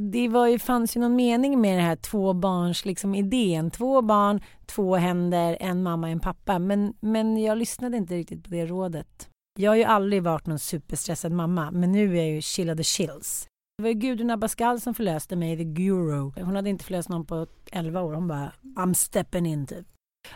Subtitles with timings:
[0.00, 3.70] Det var ju, fanns ju någon mening med det här tvåbarns liksom, idén.
[3.70, 6.58] Två barn, två händer, en mamma, en pappa.
[6.58, 9.28] Men, men jag lyssnade inte riktigt på det rådet.
[9.58, 12.76] Jag har ju aldrig varit någon superstressad mamma, men nu är jag ju chill of
[12.76, 13.46] the chills.
[13.78, 16.30] Det var ju Gudrun Abascal som förlöste mig, the guru.
[16.44, 18.12] Hon hade inte förlöst någon på 11 år.
[18.12, 19.86] Hon bara, I'm stepping in typ.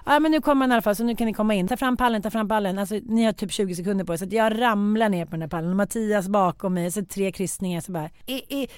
[0.07, 1.69] Ja men nu kommer han i alla fall så nu kan ni komma in.
[1.69, 2.79] Ta fram pallen, ta fram pallen.
[2.79, 5.49] Alltså ni har typ 20 sekunder på er så jag ramlar ner på den här
[5.49, 5.71] pallen.
[5.71, 8.69] Och Mattias bakom mig, så tre kryssningar så bara i, i,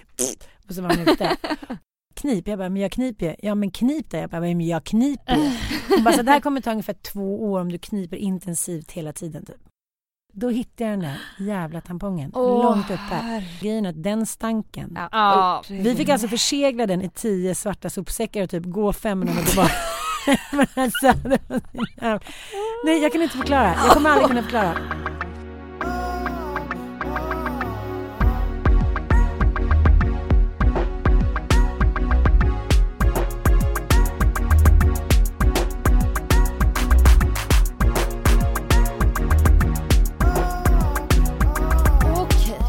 [0.69, 1.37] och så var han ute.
[2.15, 3.35] Knip, jag bara, men jag kniper ju.
[3.43, 4.19] Ja men knip det.
[4.19, 5.51] Jag bara, men jag kniper ju.
[5.89, 9.13] Hon bara, så det här kommer ta ungefär två år om du kniper intensivt hela
[9.13, 9.57] tiden typ.
[10.33, 13.45] Då hittade jag den där jävla tampongen Åh, långt uppe.
[13.61, 14.99] Grejen är att den stanken.
[15.13, 15.63] Ja.
[15.69, 19.94] Vi fick alltså försegla den i tio svarta sopsäckar och typ gå 500 meter bort.
[20.53, 21.15] Men alltså,
[22.85, 23.75] Nej, jag kan inte förklara.
[23.75, 24.75] Jag kommer aldrig kunna förklara.
[42.17, 42.61] Okej,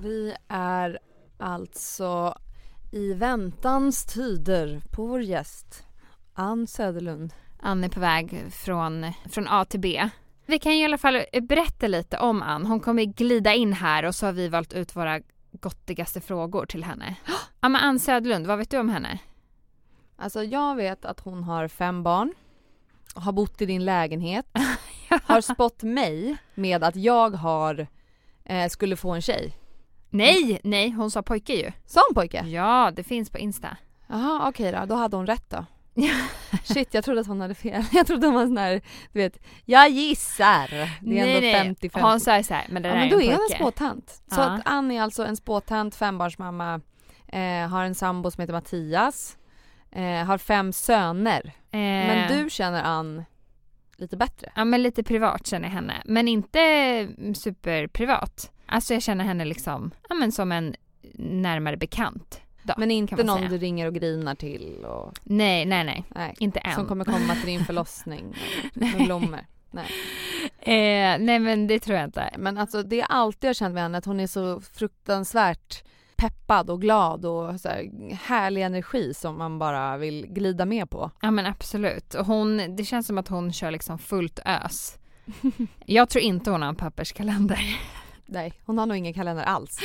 [0.00, 0.98] vi är
[1.38, 2.34] alltså
[2.90, 5.87] i väntans tider på vår gäst
[6.38, 7.34] Ann Söderlund.
[7.60, 10.10] Ann är på väg från, från A till B.
[10.46, 12.66] Vi kan ju i alla fall berätta lite om Ann.
[12.66, 15.20] Hon kommer glida in här och så har vi valt ut våra
[15.52, 17.14] gottigaste frågor till henne.
[17.60, 19.18] Ja men Ann Söderlund, vad vet du om henne?
[20.16, 22.34] Alltså jag vet att hon har fem barn,
[23.14, 24.46] har bott i din lägenhet,
[25.24, 27.86] har spott mig med att jag har,
[28.44, 29.56] eh, skulle få en tjej.
[30.10, 31.72] Nej, nej hon sa pojke ju.
[31.86, 32.44] Sa hon pojke?
[32.46, 33.76] Ja, det finns på Insta.
[34.06, 35.64] Jaha okej då, då hade hon rätt då.
[36.64, 37.84] Shit jag trodde att hon hade fel.
[37.92, 38.80] Jag trodde hon var sån här,
[39.12, 40.68] du vet, jag gissar.
[41.00, 42.00] Det är ändå 50-50.
[42.10, 43.56] Hon sa så här, men det där Ja, men är då en är hon en
[43.56, 44.22] spåtant.
[44.30, 44.44] Så Ja.
[44.44, 46.80] att Ann är alltså en spåtant, fembarnsmamma,
[47.28, 49.38] eh, har en sambo som heter Mattias,
[49.92, 51.42] eh, har fem söner.
[51.70, 53.24] Eh, Men du känner Ann
[53.96, 54.52] lite bättre?
[54.54, 55.94] Ja men lite privat känner jag henne.
[56.04, 58.52] Men inte superprivat.
[58.66, 60.74] Alltså jag känner henne liksom, ja men som en
[61.18, 62.40] närmare bekant.
[62.68, 63.48] Då, Men inte någon säga.
[63.48, 66.04] du ringer och grinar till och Nej, nej, nej.
[66.14, 66.74] nej, Inte än.
[66.74, 68.34] som kommer komma till din förlossning
[68.74, 69.40] med blommor.
[69.70, 69.86] Nej.
[70.58, 72.30] Eh, nej men det tror jag inte.
[72.38, 75.84] Men alltså det är alltid jag känt med henne att hon är så fruktansvärt
[76.16, 81.10] peppad och glad och så här, härlig energi som man bara vill glida med på.
[81.22, 82.14] Ja men absolut.
[82.14, 84.98] Och hon, det känns som att hon kör liksom fullt ös.
[85.86, 87.60] Jag tror inte hon har en papperskalender.
[88.30, 89.78] Nej, hon har nog ingen kalender alls.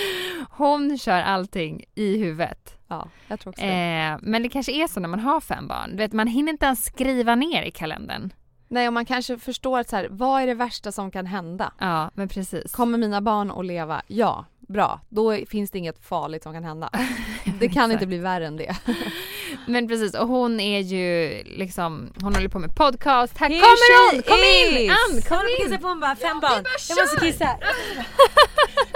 [0.49, 2.77] Hon kör allting i huvudet.
[2.87, 3.71] Ja, jag tror också det.
[3.71, 5.91] Eh, men det kanske är så när man har fem barn.
[5.91, 8.33] Du vet, man hinner inte ens skriva ner i kalendern.
[8.67, 11.73] Nej, och man kanske förstår att så här, vad är det värsta som kan hända?
[11.79, 12.71] Ja, men precis.
[12.71, 14.01] Kommer mina barn att leva?
[14.07, 14.99] Ja, bra.
[15.09, 16.89] Då finns det inget farligt som kan hända.
[17.59, 18.77] Det kan inte bli värre än det.
[19.67, 23.37] Men precis, och hon är ju liksom, hon håller på med podcast.
[23.37, 24.21] Här Here kommer hon!
[24.23, 24.77] Kom in!
[24.85, 24.91] is!
[24.91, 25.65] Ann, kom in!
[25.65, 26.63] kissa på hon bara, fem barn.
[26.89, 27.45] Jag måste kissa.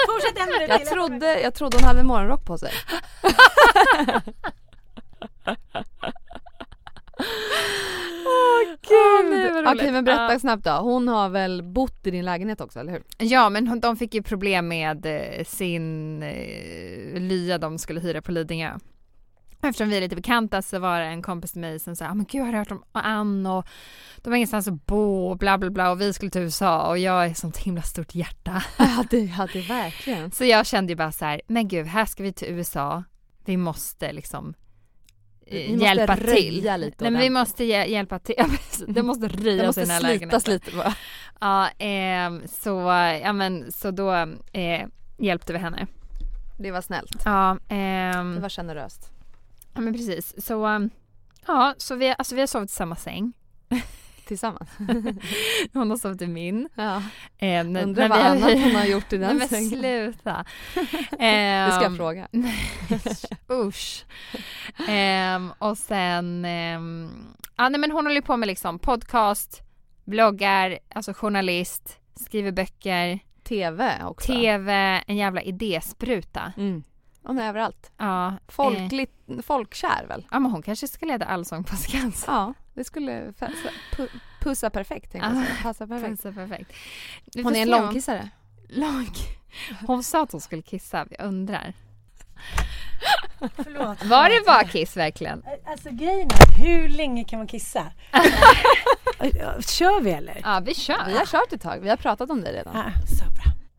[0.07, 2.71] Fortsätt en minut Jag trodde, jag trodde hon hade en morgonrock på sig.
[8.89, 9.93] Åh nej, vad Okej roligt.
[9.93, 10.39] men berätta Ja.
[10.39, 10.71] snabbt då.
[10.71, 13.03] Hon har väl bott i din lägenhet också eller hur?
[13.17, 18.21] Ja men hon- de fick ju problem med eh, sin eh, lya de skulle hyra
[18.21, 18.71] på Lidingö.
[19.61, 22.13] Eftersom vi är lite bekanta så var det en kompis till mig som sa, ah,
[22.13, 23.65] men gud har du hört om Ann och
[24.17, 26.97] de har ingenstans att bo och bla bla bla och vi skulle till USA och
[26.97, 28.63] jag är sånt himla stort hjärta.
[28.77, 30.31] Ja det hade verkligen.
[30.31, 33.03] Så jag kände ju bara så här, men gud här ska vi till USA,
[33.45, 34.53] vi måste liksom
[35.47, 36.25] eh, Ni måste hjälpa till.
[36.61, 38.45] röja lite Nej men vi måste hj- hjälpa till, Ja,
[38.87, 40.53] det måste röjas måste i den här lägenheten.
[40.53, 40.93] lite bara.
[41.41, 42.69] Ja, ehm, så,
[43.23, 44.13] ja men så då
[44.53, 44.87] eh,
[45.17, 45.87] hjälpte vi henne.
[46.59, 47.21] Det var snällt.
[47.25, 49.11] Ja, ehm, Det var generöst.
[49.77, 50.45] Ja men precis.
[50.45, 50.89] Så, um,
[51.47, 53.33] ja, så vi, alltså vi har sovit i samma säng.
[54.27, 54.69] Tillsammans.
[55.73, 56.69] Hon har sovit i min.
[56.75, 56.95] Ja.
[57.37, 59.69] Eh, när, Undrar vad vi annat hon har gjort i Nej den men sängen.
[59.69, 60.45] sluta.
[61.11, 62.27] Det ska jag fråga.
[63.51, 64.05] Usch.
[64.87, 67.09] Ehm, och sen, ehm,
[67.57, 69.61] ja nej men hon håller på med liksom podcast,
[70.05, 74.31] bloggar, alltså journalist, skriver böcker, TV också.
[74.33, 74.71] tv,
[75.07, 76.53] en jävla idéspruta.
[76.57, 76.83] Mm.
[77.27, 77.91] Hon är överallt.
[77.97, 79.13] Ja, eh, Folkligt,
[79.43, 80.27] folkkär väl?
[80.31, 82.33] ja men hon kanske ska leda Allsång på Skansen.
[82.33, 83.33] Ja, det skulle
[83.91, 84.09] pu-
[84.41, 85.45] pussa perfekt tänkte jag Ja.
[85.63, 86.23] Passa perfekt.
[86.23, 86.71] Passar perfekt.
[87.43, 88.29] Hon är en långkissare.
[88.69, 89.07] Lång.
[89.87, 91.73] Hon sa att hon skulle kissa, jag undrar.
[93.55, 94.03] Förlåt.
[94.05, 95.43] Var det bara kiss verkligen?
[95.65, 97.83] Alltså grejen är, hur länge kan man kissa?
[99.67, 100.41] Kör vi eller?
[100.43, 101.05] Ja vi kör.
[101.07, 102.75] Vi har kört ett tag, vi har pratat om det redan.
[102.75, 102.91] Ah.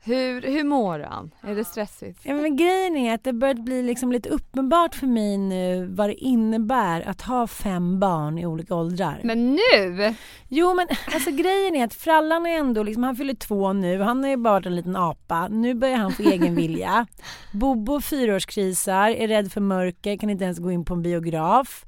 [0.04, 1.30] Hur, hur mår du Ann?
[1.40, 2.20] Är det stressigt?
[2.22, 6.08] Ja, men grejen är att det börjat bli liksom lite uppenbart för mig nu vad
[6.08, 9.20] det innebär att ha fem barn i olika åldrar.
[9.24, 10.14] Men nu!
[10.48, 14.24] Jo men alltså grejen är att Frallan är ändå liksom, han fyller två nu, han
[14.24, 15.48] är bara en liten apa.
[15.48, 17.06] Nu börjar han få egen vilja.
[17.52, 21.84] Bobo fyraårskrisar, är rädd för mörker, kan inte ens gå in på en biograf.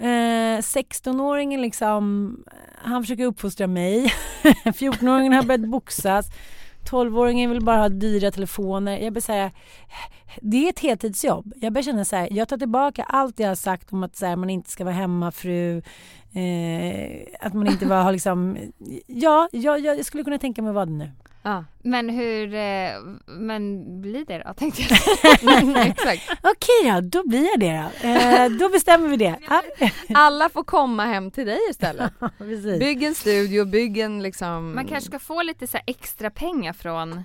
[0.00, 2.36] Eh, 16-åringen liksom,
[2.82, 4.12] han försöker uppfostra mig.
[4.64, 6.26] 14-åringen har börjat boxas.
[6.90, 8.98] 12-åringen vill bara ha dyra telefoner.
[8.98, 9.50] Jag börjar säga,
[10.42, 11.52] det är ett heltidsjobb.
[11.56, 14.26] Jag börjar känna så här, jag tar tillbaka allt jag har sagt om att så
[14.26, 15.82] här, man inte ska vara hemmafru.
[16.32, 18.56] Eh, att man inte var, har liksom,
[19.06, 21.10] ja, jag, jag skulle kunna tänka mig vad det nu.
[21.42, 22.90] Ja, Men hur, eh,
[23.26, 25.86] men blir det då tänkte jag.
[25.86, 26.30] exakt.
[26.42, 28.08] Okej då, då blir jag det då.
[28.08, 29.38] Eh, då bestämmer vi det.
[30.14, 32.12] Alla får komma hem till dig istället.
[32.80, 34.74] Bygg en studio, bygg en liksom...
[34.74, 37.24] Man kanske ska få lite så här extra pengar från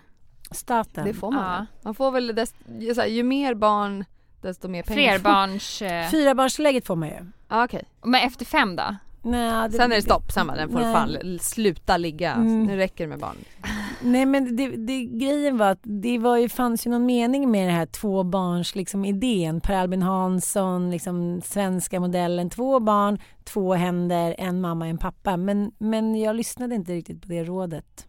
[0.51, 1.06] Staten.
[1.06, 1.66] Det får man Ja.
[1.81, 2.56] Man får väl, dest,
[2.98, 4.06] här, ju mer barn
[4.42, 4.95] desto mer pengar.
[5.01, 5.81] flerbarns...
[5.81, 7.25] Eh, Fyrabarnstillägget får man ju.
[7.50, 7.83] Ja okej.
[8.04, 8.95] men efter fem då?
[9.25, 10.94] Nej, Sen är det stopp, bara, den får Nej.
[10.94, 12.31] fan sluta ligga.
[12.31, 12.63] Mm.
[12.63, 13.38] Nu räcker det med barn.
[14.05, 17.67] Nej men det, det, grejen var att det var ju, fanns ju någon mening med
[17.67, 19.61] det här tvåbarns liksom, idén.
[19.61, 22.50] Per Albin Hansson, liksom, svenska modellen.
[22.50, 25.38] Två barn, två händer, en mamma, en pappa.
[25.38, 28.07] Men, men jag lyssnade inte riktigt på det rådet.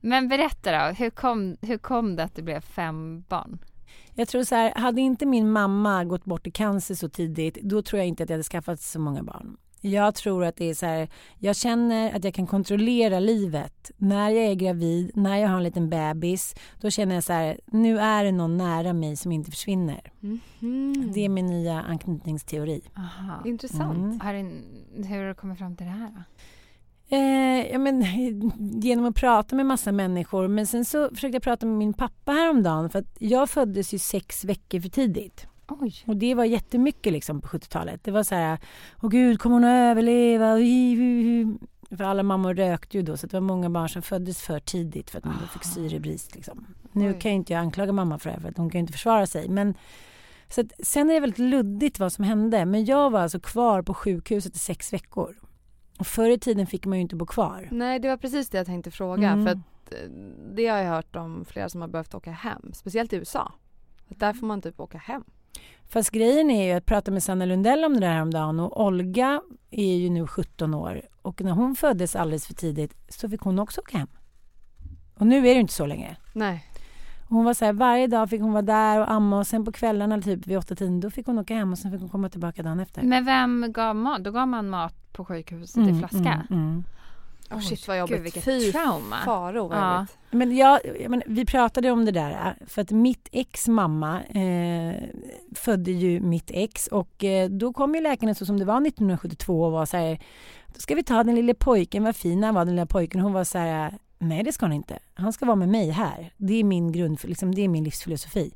[0.00, 3.58] Men berätta då, hur kom, hur kom det att det blev fem barn?
[4.14, 7.82] Jag tror så här, hade inte min mamma gått bort i cancer så tidigt, då
[7.82, 9.56] tror jag inte att jag hade skaffat så många barn.
[9.80, 11.08] Jag tror att det är så här,
[11.38, 13.90] jag känner att jag kan kontrollera livet.
[13.96, 17.60] När jag är gravid, när jag har en liten bebis, då känner jag så här,
[17.66, 20.12] nu är det någon nära mig som inte försvinner.
[20.20, 21.12] Mhm.
[21.14, 22.82] Det är min nya anknytningsteori.
[22.96, 23.42] Aha.
[23.44, 23.98] Intressant.
[23.98, 24.20] Mm.
[24.20, 24.38] Har du,
[25.08, 26.22] hur har du kommit fram till det här då?
[27.08, 28.02] Eh, ja, men,
[28.80, 30.48] genom att prata med massa människor.
[30.48, 32.90] Men sen så försökte jag prata med min pappa häromdagen.
[32.90, 35.46] För att jag föddes ju sex veckor för tidigt.
[35.68, 35.94] Oj.
[36.06, 38.04] Och det var jättemycket liksom på 70-talet.
[38.04, 38.58] Det var så här,
[39.02, 40.56] åh gud, kommer hon att överleva?
[41.96, 45.10] För alla mammor rökte ju då, så det var många barn som föddes för tidigt
[45.10, 46.34] för att man fick syrebrist.
[46.34, 46.66] Liksom.
[46.92, 47.20] Nu Oj.
[47.20, 49.26] kan ju inte jag anklaga mamma för det, för att hon kan ju inte försvara
[49.26, 49.48] sig.
[49.48, 49.74] Men,
[50.48, 52.64] så att, sen är det väldigt luddigt vad som hände.
[52.64, 55.36] Men jag var alltså kvar på sjukhuset i sex veckor.
[55.98, 57.68] Och förr i tiden fick man ju inte bo kvar.
[57.72, 59.30] Nej det var precis det jag tänkte fråga.
[59.30, 59.44] Mm.
[59.44, 60.10] För att eh,
[60.54, 62.72] det har jag hört om flera som har behövt åka hem.
[62.72, 63.52] Speciellt i USA.
[64.08, 65.24] Att där får man typ åka hem.
[65.88, 69.40] Fast grejen är ju att prata med Sanna Lundell om det där häromdagen och Olga
[69.70, 73.58] är ju nu 17 år och när hon föddes alldeles för tidigt så fick hon
[73.58, 74.08] också åka hem.
[75.18, 76.16] Och nu är det inte så länge.
[76.32, 76.64] Nej.
[77.28, 79.72] Hon var så här, varje dag fick hon vara där och amma och sen på
[79.72, 82.28] kvällarna typ vid åtta tiden då fick hon åka hem och sen fick hon komma
[82.28, 83.02] tillbaka dagen efter.
[83.02, 84.24] Men vem gav mat?
[84.24, 86.18] Då gav man mat på sjukhuset i Mm, flaska?
[86.50, 86.84] mm, mm.
[87.50, 88.14] Oh, shit vad jobbigt.
[88.16, 89.16] gud, vilket Fy trauma.
[89.24, 90.06] faro Ja.
[90.30, 94.22] Men jag, jag men, vi pratade om det där äh, för att mitt ex mamma
[94.22, 95.02] eh,
[95.54, 99.64] födde ju mitt ex och eh, då kom ju läkaren så som det var 1972
[99.64, 100.18] och var så här
[100.66, 103.20] då ska vi ta den lille pojken, vad fin han var den lilla pojken.
[103.20, 104.98] Hon var så här nej det ska han inte.
[105.14, 106.32] Han ska vara med mig här.
[106.36, 108.52] Det är min grund, liksom, det är min livsfilosofi.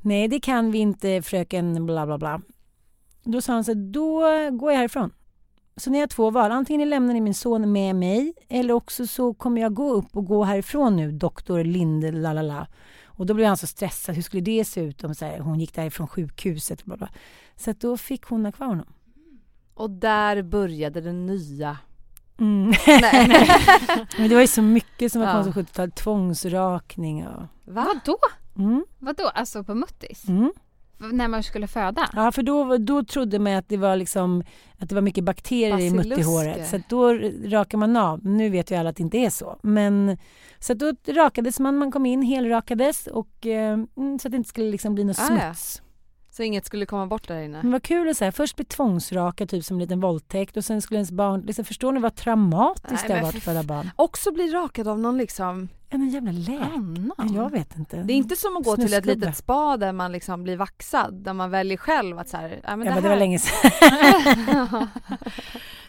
[0.00, 2.40] Nej det kan vi inte fröken bla bla bla.
[3.24, 4.20] Då sa han så här, då
[4.56, 5.10] går jag härifrån.
[5.76, 6.50] Så ni har två val.
[6.50, 10.26] Antingen lämnar ni min son med mig eller också så kommer jag gå upp och
[10.26, 12.66] gå härifrån nu, doktor Linde, lalala.
[13.04, 14.14] Och då blev han så stressad.
[14.14, 16.84] Hur skulle det se ut om så här, hon gick därifrån sjukhuset?
[16.84, 17.08] Bla bla.
[17.56, 18.86] Så att då fick hon ha kvar honom.
[19.74, 21.78] Och där började det nya.
[22.38, 22.72] Mm.
[22.86, 23.28] Nej.
[24.18, 25.34] Men det var ju så mycket som var Ja.
[25.42, 25.90] konstigt 70-tal.
[25.90, 27.42] Tvångsrakning och...
[27.64, 27.86] Va?
[27.94, 28.18] Vadå?
[28.58, 28.84] Mm.
[28.98, 29.28] Vadå?
[29.34, 30.28] Alltså på muttis?
[30.28, 30.52] Mm.
[31.12, 32.08] När man skulle föda?
[32.12, 34.44] Ja, för då, då trodde man att det var liksom
[34.78, 36.08] att det var mycket bakterier i Basilusker.
[36.16, 36.68] muttihåret.
[36.68, 37.12] Så då
[37.48, 38.26] rakar man av.
[38.26, 39.58] Nu vet ju alla att det inte är så.
[39.62, 40.18] Men
[40.58, 44.48] så då rakades man, man kom in, helrakades och eh, mm, så att det inte
[44.48, 45.54] skulle liksom bli något Ah, ja.
[45.54, 45.82] smuts.
[46.30, 47.58] Så inget skulle komma bort där inne?
[47.62, 48.32] Men vad kul att säga.
[48.32, 51.92] Först bli tvångsraka, typ som en liten våldtäkt och sen skulle ens barn, liksom, förstår
[51.92, 53.90] ni vad traumatiskt Nej, det har varit att för föda barn?
[53.96, 56.60] Också bli rakad av någon liksom Ja men jävla läk.
[56.74, 57.34] Annan?
[57.34, 57.96] Jag vet inte.
[57.96, 61.14] Det är inte som att gå till ett litet spa där man liksom blir vaxad,
[61.14, 63.38] där man väljer själv att så här, ja, men Ja, det, men det var länge
[63.38, 64.88] sedan.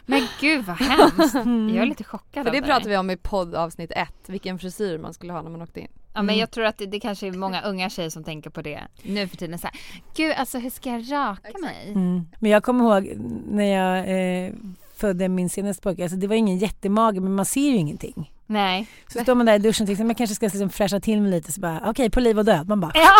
[0.06, 1.34] Men gud vad hemskt.
[1.34, 5.14] Jag är lite chockad För det pratade vi om i poddavsnitt ett, vilken frisyr man
[5.14, 5.88] skulle ha när man åkte in.
[6.14, 8.62] Ja men jag tror att det, det kanske är många unga tjejer som tänker på
[8.62, 9.58] det nu för tiden.
[9.58, 9.80] Så här,
[10.16, 11.88] Gud alltså hur ska jag raka mig?
[11.88, 12.26] Mm.
[12.38, 13.12] Men jag kommer ihåg
[13.50, 14.52] när jag eh,
[14.96, 18.30] födde min senaste pojke, alltså det var ingen jättemage men man ser ju ingenting.
[18.46, 18.86] Nej.
[19.12, 21.30] Så står man där i duschen och tänker man kanske ska liksom fräscha till mig
[21.30, 22.68] lite så bara okej på liv och död.
[22.68, 23.00] Man bara Ja,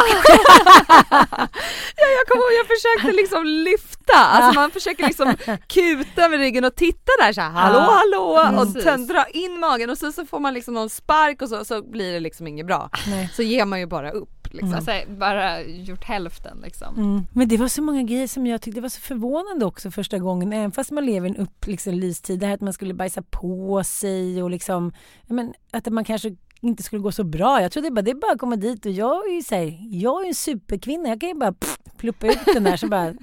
[1.96, 5.34] jag kommer ihåg, jag försökte liksom lyfta, alltså man försöker liksom
[5.68, 9.90] kuta med ryggen och titta där så här, hallå hallå och sen dra in magen
[9.90, 12.66] och så, så får man liksom någon spark och så, så blir det liksom inget
[12.66, 12.90] bra.
[13.06, 13.30] nej.
[13.37, 14.75] Så ger man ju bara upp liksom.
[14.75, 16.96] Alltså, bara gjort hälften liksom.
[16.96, 17.26] Mm.
[17.32, 20.52] Men det var så många grejer som jag tyckte var så förvånande också första gången.
[20.52, 22.40] Även fast man lever i en upplystid.
[22.40, 24.92] Det här att man skulle bajsa på sig och liksom,
[25.26, 27.62] men, att man kanske inte skulle gå så bra.
[27.62, 29.78] Jag trodde bara det är bara att komma dit och jag är ju så här,
[29.90, 31.08] jag är en superkvinna.
[31.08, 33.14] Jag kan ju bara pff, pluppa ut den där så bara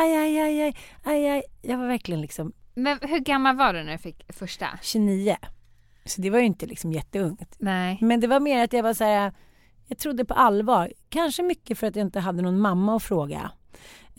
[0.00, 0.74] aj, aj, aj, aj,
[1.04, 1.42] aj, aj.
[1.62, 4.66] Jag var verkligen liksom Men hur gammal var du när du fick första?
[4.82, 5.36] 29.
[6.04, 7.56] Så det var ju inte liksom jätteungt.
[7.58, 7.98] Nej.
[8.00, 9.32] Men det var mer att jag var så här,
[9.86, 10.92] jag trodde på allvar.
[11.08, 13.50] Kanske mycket för att jag inte hade någon mamma att fråga.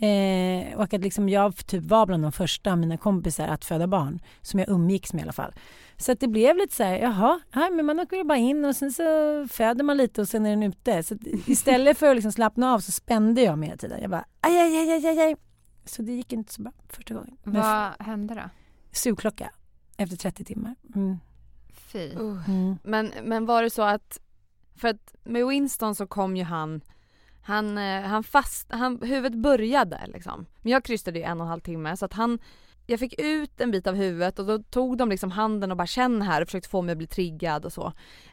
[0.02, 3.88] Eh, och att liksom jag typ var bland de första av mina kompisar att föda
[3.88, 4.20] barn.
[4.42, 5.54] Som jag umgicks med i alla fall.
[5.98, 8.76] Så att det blev lite så här, jaha, nej, men man åker bara in och
[8.76, 9.04] sen så
[9.52, 11.04] föder man lite och sen är den ute.
[11.04, 11.16] Så
[11.48, 14.02] istället för att liksom slappna av så spände jag mig hela tiden.
[14.02, 15.36] Jag bara, aj, aj, aj, aj, aj.
[15.88, 17.38] Så det gick inte så bra första gången.
[17.44, 18.50] Men Vad hände då?
[18.92, 19.52] sugklocka
[19.98, 20.76] efter 30 timmar.
[20.96, 21.18] Mm.
[21.74, 22.12] Fy.
[22.12, 22.78] Mm.
[22.84, 24.20] Men, men var det så att,
[24.76, 26.82] för att med Winston så kom ju han
[27.48, 30.46] han, eh, han fast, han, huvudet började liksom.
[30.62, 32.40] Men jag krystade ju en och en halv timme så att han
[32.90, 35.88] jag fick ut en bit av huvudet och då tog de liksom handen och bara
[35.88, 37.86] känn här och försökte få mig att bli triggad och så.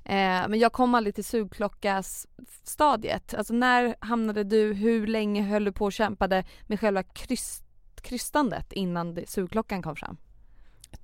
[0.04, 2.26] Eh, men jag kom aldrig till sugklockas
[2.62, 3.34] stadiet.
[3.34, 7.64] Alltså när hamnade du, hur länge höll du på och kämpade med själva kryst,
[8.02, 10.16] krystandet innan det, sugklockan kom fram?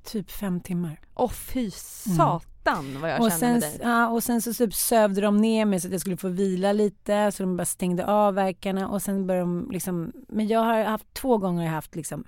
[0.04, 1.00] Typ fem timmar.
[1.14, 3.78] Åh fy satan vad jag Och kände sen, med dig.
[3.83, 6.73] ja, och sen så typ sövde de ner mig så att jag skulle få vila
[6.73, 10.85] lite så de bara stängde av verkarna och sen började de liksom, men jag har
[10.85, 12.25] haft två gånger haft liksom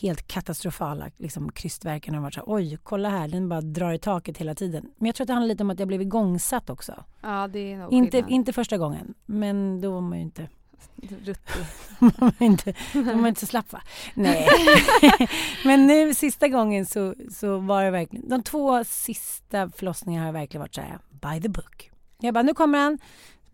[0.00, 2.16] helt katastrofala liksom krystvärkar.
[2.16, 4.90] och varit så här, oj kolla här den bara drar i taket hela tiden.
[4.98, 7.04] Men jag tror att det handlar lite om att jag blev igångsatt också.
[7.22, 8.30] Ja det är nog Inte, skillnad.
[8.30, 10.48] inte första gången men då var man ju inte,
[11.24, 11.62] Ruttig.
[11.98, 13.82] man var inte, då var man inte så slapp va?
[14.14, 14.48] Nej.
[15.64, 20.60] men nu sista gången så, så var det verkligen, de två sista förlossningarna har verkligen
[20.60, 21.90] varit så här, by the book.
[22.20, 22.98] Jag bara, nu kommer han.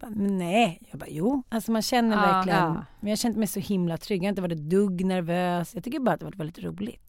[0.01, 1.43] Bara, nej, jag bara jo.
[1.49, 2.73] Alltså man känner Ja, verkligen, ja.
[2.75, 4.23] men jag har känt mig så himla trygg.
[4.23, 5.75] Jag har inte varit ett dugg nervös.
[5.75, 7.05] Jag tycker bara att det har varit väldigt roligt.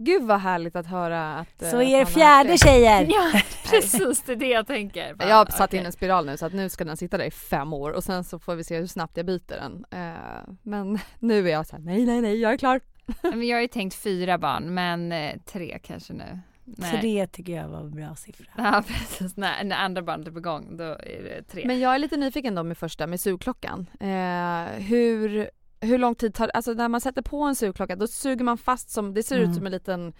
[0.00, 1.62] Gud vad härligt att höra att...
[1.62, 3.06] eh, Så att är det fjärde tjejer.
[3.10, 3.40] Ja
[3.70, 5.16] precis, det är det jag tänker.
[5.18, 5.80] Jag har satt Okej.
[5.80, 8.04] in en spiral nu så att nu ska den sitta där i fem år och
[8.04, 9.84] sen så får vi se hur snabbt jag byter den.
[9.90, 12.80] Eh, men nu är jag så här: nej nej nej jag är klar.
[13.22, 16.38] Men jag har ju tänkt fyra barn men eh, tre kanske nu.
[16.76, 17.00] Nej.
[17.00, 18.46] Tre tycker jag var en bra siffra.
[18.56, 21.62] Ja precis, när, när andra barnet är på gång då är det tre.
[21.66, 23.86] Men jag är lite nyfiken då med första med sugklockan.
[24.00, 28.44] Eh, hur, hur lång tid tar alltså när man sätter på en sugklocka då suger
[28.44, 29.54] man fast som, det ser ut Mm.
[29.54, 30.12] som en liten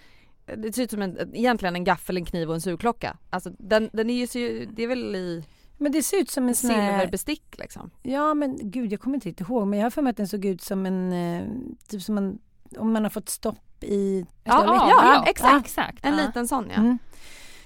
[0.57, 3.17] det ser ut som en, egentligen en gaffel, en kniv och en sugklocka.
[3.31, 5.45] Alltså den, den är ju, så- det är väl i
[5.77, 6.91] Men det ser ut som en sån här...
[6.99, 7.91] silverbestick liksom.
[8.03, 10.29] Ja men gud jag kommer inte riktigt ihåg men jag har för mig att den
[10.29, 11.45] såg ut som en, eh,
[11.89, 12.39] typ som en,
[12.77, 14.27] om man har fått stopp i...
[14.45, 15.67] Ja, ja, ja, exakt.
[15.67, 15.99] exakt.
[16.07, 16.77] En liten sån ja.
[16.77, 16.99] Mm.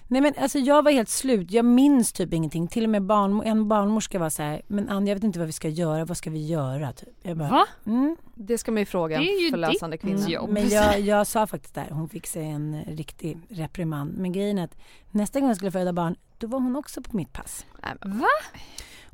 [0.08, 1.50] Nej men alltså jag var helt slut.
[1.50, 2.68] Jag minns typ ingenting.
[2.68, 5.46] Till och med barn, en barnmorska var så här, men Ann jag vet inte vad
[5.46, 6.92] vi ska göra, vad ska vi göra?
[6.92, 7.08] Typ.
[7.22, 7.66] Jag bara, Va?
[7.86, 8.16] Mm.
[8.34, 10.28] Det ska man ju fråga Det är ju en förlösande kvinna.
[10.28, 10.50] jobb.
[10.50, 14.14] Men jag, jag sa faktiskt där, hon fick sig en riktig reprimand.
[14.18, 14.76] Men grejen är att
[15.10, 17.66] nästa gång jag skulle föda barn, då var hon också på mitt pass.
[18.00, 18.26] Va?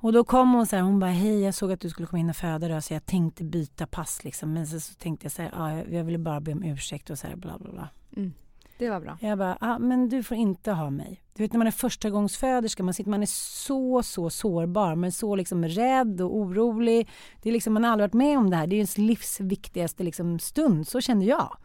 [0.00, 2.20] Och då kom hon så här, hon bara hej jag såg att du skulle komma
[2.20, 4.52] in och föda då, så jag tänkte byta pass liksom.
[4.52, 7.18] Men så, så tänkte jag så här, ja, jag ville bara be om ursäkt och
[7.18, 7.88] så här bla bla bla.
[8.16, 8.32] Mm.
[8.78, 9.18] Det var bra.
[9.20, 11.22] Jag bara, ah, men du får inte ha mig.
[11.34, 13.26] Du vet när man är första gångsföderska, man, sitter, man är
[13.66, 14.94] så, så sårbar.
[14.94, 17.08] Man är så liksom rädd och orolig.
[17.42, 18.66] Det är liksom, man har aldrig varit med om det här.
[18.66, 20.88] Det är ens livs viktigaste liksom, stund.
[20.88, 21.56] Så kände jag.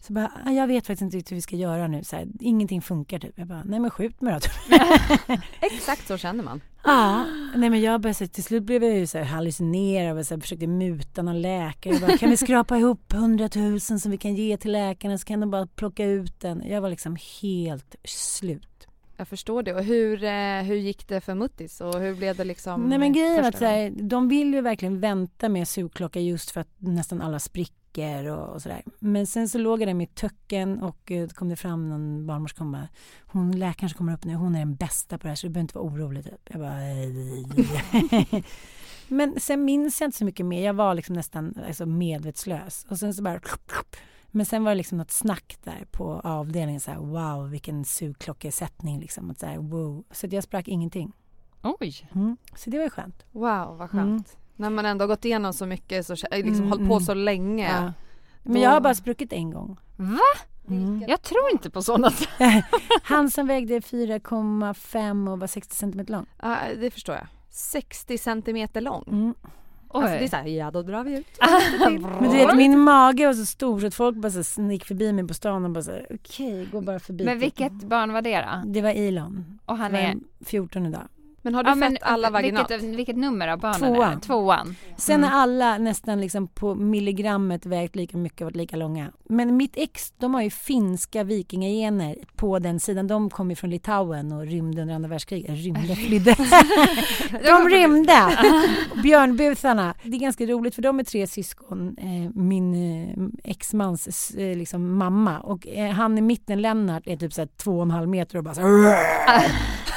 [0.00, 2.04] Så bara, ah, jag vet faktiskt inte riktigt hur vi ska göra nu.
[2.04, 3.38] Så här, ingenting funkar typ.
[3.38, 4.40] Jag bara, nej men skjut mig då.
[4.40, 4.80] Typ.
[5.60, 6.60] Exakt så känner man.
[6.84, 7.24] Ja,
[7.54, 10.40] nej men jag började, till slut blev jag ju så här hallucinerad och så här,
[10.40, 11.94] försökte muta någon läkare.
[11.94, 15.40] Jag bara, kan vi skrapa ihop hundratusen som vi kan ge till läkarna så kan
[15.40, 16.62] de bara plocka ut den.
[16.66, 18.88] Jag var liksom helt slut.
[19.16, 19.74] Jag förstår det.
[19.74, 22.82] Och hur, eh, hur gick det för Muttis och hur blev det liksom?
[22.88, 26.50] Nej men grejen är att så här, de vill ju verkligen vänta med sugklocka just
[26.50, 27.78] för att nästan alla spricker
[28.30, 28.82] och, och sådär.
[28.98, 32.26] Men sen så låg jag där med töcken och eh, då kom det fram någon
[32.26, 32.88] barnmorska och bara
[33.20, 35.52] hon läkaren som kommer upp nu, hon är den bästa på det här så du
[35.52, 36.50] behöver inte vara orolig typ.
[36.50, 36.78] Jag bara
[39.08, 40.64] Men sen minns jag inte så mycket mer.
[40.64, 43.40] Jag var liksom nästan alltså, medvetslös och sen så bara
[44.30, 49.00] men sen var det liksom något snack där på avdelningen så här wow vilken sugklockesättning
[49.00, 49.34] liksom.
[49.34, 50.04] Så, här, wow.
[50.10, 51.12] så jag sprack ingenting.
[51.62, 52.10] Oj.
[52.14, 52.36] Mm.
[52.56, 53.24] Så det var ju skönt.
[53.32, 54.36] Wow, vad skönt.
[54.36, 54.47] Mm.
[54.58, 57.04] När man ändå har gått igenom så mycket, så, liksom Mm, hållit på mm.
[57.04, 57.68] så länge.
[57.68, 57.92] Ja.
[58.42, 59.78] Men Då- jag har bara spruckit en gång.
[59.96, 60.18] Va?
[60.68, 61.04] Mm.
[61.08, 62.10] Jag tror inte på sådana
[63.02, 66.26] Han som vägde 4,5 och var 60 centimeter lång.
[66.42, 67.26] Ja, det förstår jag.
[67.50, 69.04] 60 centimeter lång.
[69.08, 69.34] Mm.
[69.90, 71.38] Alltså det är såhär, ja då drar vi ut.
[72.20, 75.12] Men du vet min mage var så stor så att folk bara så gick förbi
[75.12, 77.24] mig på stan och bara okej, gå bara förbi.
[77.24, 77.42] Men typ.
[77.42, 78.62] vilket barn var det då?
[78.72, 79.58] Det var Elon.
[79.64, 80.16] Och han är...
[80.44, 81.02] 14 idag.
[81.42, 82.70] Men har du Ja, fött men alla vaginalt?
[82.70, 84.14] vilket, vilket nummer av barnen är Tvåan.
[84.14, 84.20] det?
[84.20, 84.76] Tvåan.
[84.96, 89.12] Sen är alla nästan liksom på milligrammet vägt lika mycket och varit lika långa.
[89.28, 93.06] Men mitt ex, de har ju finska vikingagener på den sidan.
[93.06, 95.50] De kom ju från Litauen och rymde under andra världskriget.
[95.64, 96.36] Rymde, flydde.
[97.44, 98.38] de rymde!
[99.02, 99.94] Björnbusarna.
[100.02, 101.96] Det är ganska roligt för de är tre syskon.
[101.98, 105.40] Eh, min eh, exmans eh, liksom mamma.
[105.40, 108.44] Och han i mitten, Lennart, är typ så här två och en halv meter och
[108.44, 108.68] bara så här,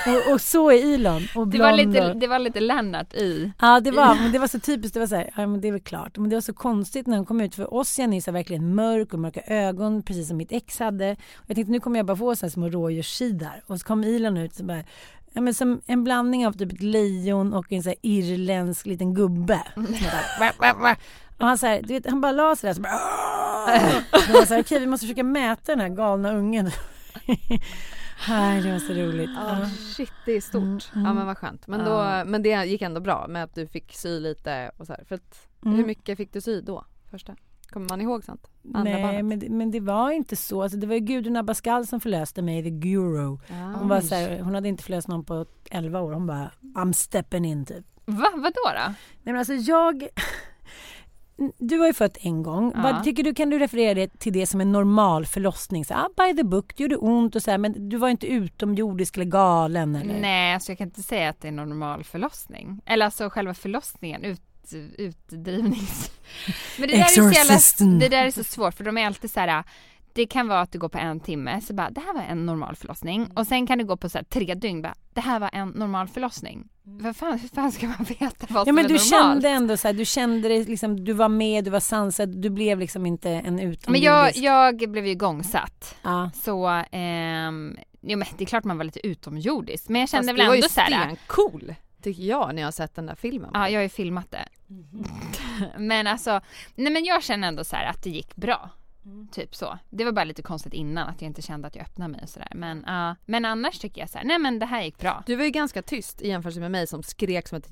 [0.08, 1.22] och, och så är Elon.
[1.36, 3.52] Och Det var, lite, och- det var lite Lennart i.
[3.62, 5.68] Ja det var, men det var så typiskt, det var så här, ja men det
[5.68, 6.18] är väl klart.
[6.18, 9.14] Men det var så konstigt när hon kom ut för Ossian är så verkligen mörk
[9.14, 11.12] och mörka ögon precis som mitt ex hade.
[11.12, 13.64] Och jag tänkte nu kommer jag bara få så här små rådjurskidar.
[13.68, 14.84] Och så kom Ilan ut så bara,
[15.34, 19.14] ja men som en blandning av typ ett lejon och en så här irländsk liten
[19.14, 19.62] gubbe.
[19.74, 20.96] Som bara, "Wah, wah, wah."
[21.40, 22.92] Och han så här, du vet, han bara la sig där så bara!
[24.54, 26.72] Och okej vi måste försöka mäta den här galna ungen.
[28.30, 29.30] Nej, det var så roligt.
[29.36, 29.66] Ja, Ja.
[29.70, 30.64] shit det är stort.
[30.64, 31.16] Mm, Ja mm.
[31.16, 31.68] men vad skönt.
[31.68, 32.24] Men, då, Ja.
[32.26, 35.04] men det gick ändå bra med att du fick sy lite och så här.
[35.08, 35.78] För att, Mm.
[35.78, 36.86] hur mycket fick du sy då?
[37.12, 37.36] Första?
[37.70, 38.48] Kommer man ihåg sånt?
[38.74, 40.64] Andra Nej, men, det- men det var inte så.
[40.64, 43.38] Alltså, det var ju Gudrun Abascal som förlöste mig, the guru.
[43.48, 43.56] Ja.
[43.56, 46.12] Hon, var så här, hon hade inte förlöst någon på 11 år.
[46.14, 47.86] Hon bara, I'm stepping in typ.
[48.06, 48.28] Va?
[48.36, 48.72] Vadå då?
[48.86, 50.08] Nej men alltså jag...
[51.58, 52.72] Du har ju fött en gång.
[52.76, 52.82] Ja.
[52.82, 55.86] Vad tycker du, kan du referera det till det som en normal förlossning?
[55.86, 58.28] Så, ah, by the book, det gjorde ont och så här, men du var inte
[58.28, 60.20] utomjordisk eller galen eller?
[60.20, 62.82] Nej, alltså jag kan inte säga att det är en normal förlossning.
[62.86, 64.42] Eller alltså själva förlossningen, ut,
[64.98, 66.12] utdrivnings...
[66.80, 69.32] Men det där, är så jävla, det där är så svårt för de är alltid
[69.32, 69.64] så här.
[70.14, 72.46] Det kan vara att du går på en timme, så bara det här var en
[72.46, 73.32] normal förlossning.
[73.36, 75.70] Och sen kan du gå på så här tre dygn, bara det här var en
[75.70, 76.68] normal förlossning.
[76.84, 79.10] Vad fan, hur fan ska man veta vad Ja som men är du normalt?
[79.10, 82.50] kände ändå så här, du kände det liksom, du var med, du var sansad, du
[82.50, 83.90] blev liksom inte en utomjordisk.
[83.90, 85.96] Men jag, jag blev ju igångsatt.
[86.04, 86.30] Ja.
[86.34, 89.90] Så, ehm, jo men det är klart man var lite utomjordisk.
[89.90, 91.04] Men jag kände Fast väl du var ju ändå så här.
[91.06, 91.76] stencool.
[92.02, 93.50] Tycker jag när jag har sett den där filmen.
[93.54, 94.46] Ja, jag har ju filmat det.
[94.68, 95.04] Mhm.
[95.88, 96.42] men alltså,
[96.76, 98.70] nej men jag känner ändå så här att det gick bra.
[99.06, 99.28] Mm.
[99.28, 99.80] Typ så.
[99.90, 102.30] Det var bara lite konstigt innan att jag inte kände att jag öppnade mig och
[102.30, 102.52] sådär.
[102.56, 103.16] Men, ja.
[103.26, 105.24] men annars tycker jag så här, nej men det här gick bra.
[105.26, 107.70] Du var ju ganska tyst i jämförelse med mig som skrek som ett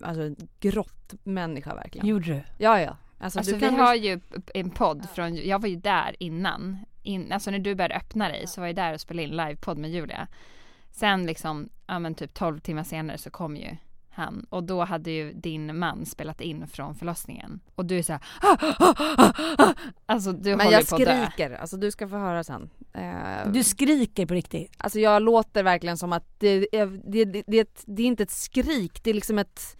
[0.00, 2.06] alltså, grått människa verkligen.
[2.06, 2.42] Gjorde du?
[2.58, 2.96] Ja ja.
[3.18, 4.20] Alltså, Alltså du vi har ju
[4.54, 6.78] en podd från, jag var ju där innan.
[7.02, 9.78] In, alltså när du började öppna dig så var jag där och spelade in livepodd
[9.78, 10.28] med Julia.
[10.90, 13.76] Sen liksom, ja men typ 12 timmar senare så kom ju
[14.14, 18.22] han och då hade ju din man spelat in från förlossningen och du är såhär
[20.06, 21.26] Alltså du Men håller jag på att dö.
[21.26, 22.70] skriker, alltså du ska få höra sen.
[22.92, 24.72] Eh, Du skriker på riktigt?
[24.78, 28.30] Alltså jag låter verkligen som att det är, det, det, det, det är inte ett
[28.30, 29.76] skrik, det är liksom ett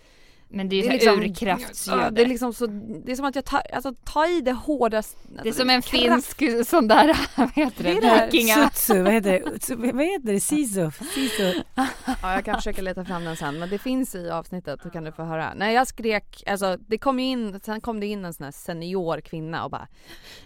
[0.54, 1.98] Men det är ju Det är liksom- urkraftsljud.
[1.98, 2.66] Ja, det är liksom så,
[3.04, 5.16] det är som att jag tar, alltså ta i det hårdast.
[5.42, 6.34] Det är som en kraft.
[6.38, 8.70] finsk sån där, vad heter det, Det vikinga.
[8.70, 9.76] Sutsu, vad heter det?
[9.92, 10.40] Vad heter det?
[10.40, 10.90] Sisu?
[11.14, 11.62] Sisu.
[11.74, 11.86] Ja
[12.34, 15.12] jag kan försöka leta fram den sen men det finns i avsnittet så kan du
[15.12, 15.54] få höra.
[15.54, 18.50] När jag skrek, alltså det kom ju in, sen kom det in en sån här
[18.52, 19.88] senior kvinna och bara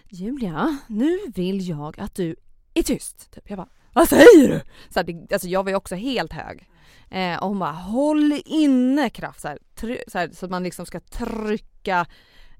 [0.09, 2.35] Julia, nu vill jag att du
[2.73, 3.31] är tyst.
[3.31, 3.49] Typ.
[3.49, 4.61] Jag bara, vad säger du?
[4.89, 6.69] Så, här, det, alltså jag var ju också helt hög.
[7.11, 9.59] Eh, och hon bara, håll inne kraft så, här,
[10.07, 12.05] så, här, så att man liksom ska trycka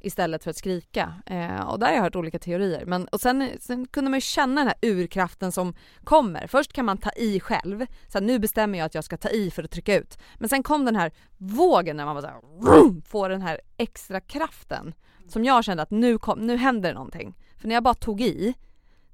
[0.01, 1.13] istället för att skrika.
[1.25, 2.85] Eh, och där har jag hört olika teorier.
[2.85, 6.47] Men, och sen, sen kunde man ju känna den här urkraften som kommer.
[6.47, 9.29] Först kan man ta i själv, så här, nu bestämmer jag att jag ska ta
[9.29, 10.17] i för att trycka ut.
[10.37, 13.61] Men sen kom den här vågen när man bara så här, vroom, får den här
[13.77, 14.93] extra kraften
[15.27, 17.35] som jag kände att nu, kom, nu händer någonting.
[17.57, 18.53] För när jag bara tog i,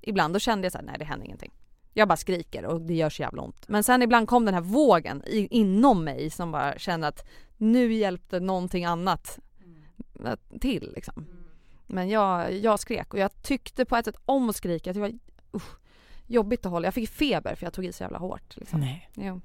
[0.02, 1.54] ibland då kände jag så här, nej det händer ingenting.
[1.98, 3.68] Jag bara skriker och det gör så jävla ont.
[3.68, 7.28] Men sen ibland kom den här vågen i, inom mig som bara kände att
[7.58, 9.40] nu hjälpte någonting annat
[10.24, 11.26] att- till liksom.
[11.88, 14.94] Men jag, jag skrek och jag tyckte på ett sätt om att skrika.
[14.94, 15.12] Det var
[15.56, 15.76] usch,
[16.28, 16.88] jobbigt att hålla.
[16.88, 18.58] Jag fick feber för jag tog i så jävla hårt.
[18.58, 18.80] Liksom.
[18.80, 19.10] Nej.
[19.14, 19.42] Jo.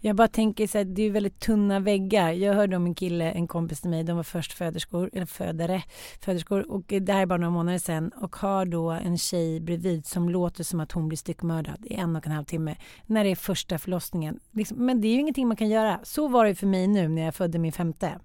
[0.00, 2.32] Jag bara tänker så här, det är väldigt tunna väggar.
[2.32, 5.82] Jag hörde om en kille, en kompis till mig, de var först föderskor, eller födare,
[6.20, 10.06] föderskor och det här är bara några månader sedan och har då en tjej bredvid
[10.06, 13.30] som låter som att hon blir styckmördad i en och en halv timme när det
[13.30, 14.40] är första förlossningen.
[14.50, 16.00] Liksom, men det är ju ingenting man kan göra.
[16.02, 18.18] Så var det för mig nu när jag födde min femte.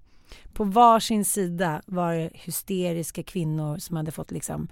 [0.52, 4.68] På varsin sida var det hysteriska kvinnor som hade fått liksom,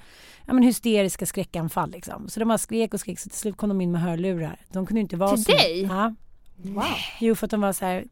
[0.47, 1.91] ja, men hysteriska skräckanfall.
[1.91, 2.29] Liksom.
[2.29, 4.61] Så de bara skrek och skrek så till slut kom de in med hörlurar.
[4.73, 5.53] De kunde inte vara Till så...
[5.53, 5.83] dig?
[5.83, 6.15] Ja.
[6.57, 6.85] Wow.
[7.21, 8.05] Jo, för att de var så här,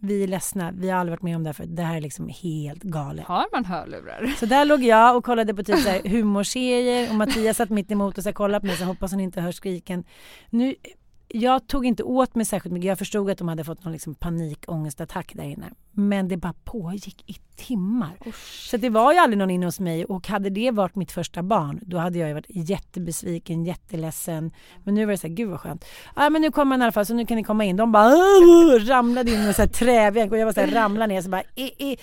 [0.00, 2.00] vi är ledsna, vi har aldrig varit med om det här för det här är
[2.00, 3.26] liksom helt galet.
[3.26, 4.34] Har man hörlurar?
[4.38, 7.90] Så där låg jag och kollade på typ så här humorserier och Mattias satt mitt
[7.90, 10.04] emot och så här kollade på mig så hoppas hon inte hör skriken.
[10.50, 10.74] Nu,
[11.32, 12.88] jag tog inte åt mig särskilt mycket.
[12.88, 15.70] Jag förstod att de hade fått någon liksom panikångestattack där inne.
[15.92, 18.10] Men det bara pågick i timmar.
[18.70, 21.42] Så det var ju aldrig någon inne hos mig och hade det varit mitt första
[21.42, 24.50] barn då hade jag varit jättebesviken, jätteledsen.
[24.84, 25.84] Men nu var det så här, gud vad skönt.
[26.16, 27.76] Ja men nu kommer man i alla fall så nu kan ni komma in.
[27.76, 31.14] De bara "Åh!" ramlade in med så här träbjälk och jag var så här ramlade
[31.14, 31.96] ner så bara i, i,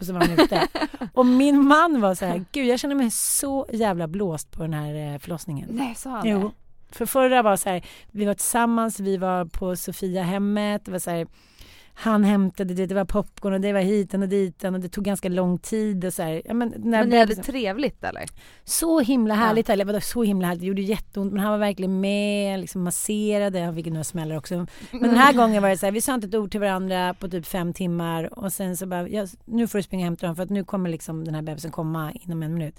[0.00, 0.68] och så var han ute.
[1.12, 4.74] Och min man var så här, gud jag känner mig så jävla blåst på den
[4.74, 5.68] här eh, förlossningen.
[5.72, 6.52] Nej, sa han Jo.
[6.94, 10.98] För förra var så här, vi var tillsammans, vi var på Sofia hemmet, det var
[10.98, 11.26] så här,
[11.96, 15.04] han hämtade, det, det var popcorn och det var hiten och diten och det tog
[15.04, 16.42] ganska lång tid och så här.
[16.44, 18.24] Ja, men när Men ni hade bebisen- trevligt eller?
[18.64, 22.00] så himla härligt, eller vadå så himla härligt, det gjorde jätteont men han var verkligen
[22.00, 24.54] med, liksom masserade, han fick några smällar också.
[24.90, 27.14] Men den här gången var det så här, vi sa inte ett ord till varandra
[27.14, 30.26] på typ fem timmar och sen så bara, ja, nu får du springa och hämta
[30.26, 32.74] dem för att nu kommer liksom den här bebisen komma inom en minut.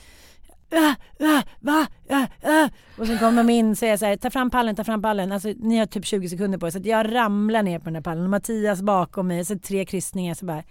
[0.71, 1.87] Ah, ah, va?
[2.09, 2.69] Ah, ah.
[2.97, 5.31] Och sen kommer de in och säger så här, ta fram pallen, ta fram pallen.
[5.31, 6.71] Alltså ni har typ 20 sekunder på er.
[6.71, 10.33] Så jag ramlar ner på den här pallen och Mattias bakom mig, så tre kryssningar
[10.33, 10.63] så bara.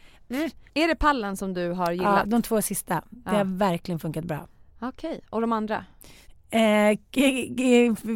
[0.75, 2.31] Är det pallen som du har Ja, gillat?
[2.31, 2.95] de två sista.
[3.11, 3.31] Det Ja.
[3.37, 4.47] har verkligen funkat bra.
[4.81, 5.85] Okej, och de andra?
[6.51, 6.99] Eh,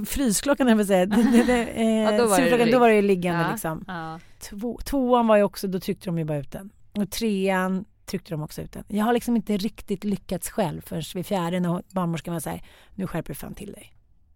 [0.07, 1.57] frysklockan höll jag på att säga.
[1.75, 3.51] Eh, Ja, då var det då var det ju liggande Ja.
[3.51, 3.85] liksom.
[3.89, 4.19] Ja.
[4.41, 6.71] Två, tvåan var ju också, då tryckte de ju bara ut den.
[6.99, 8.85] Och trean tryckte de också ut den.
[8.89, 12.63] Jag har liksom inte riktigt lyckats själv förrän vid fjärde när barnmorskan var så här,
[12.95, 13.93] nu skärper du fan till dig.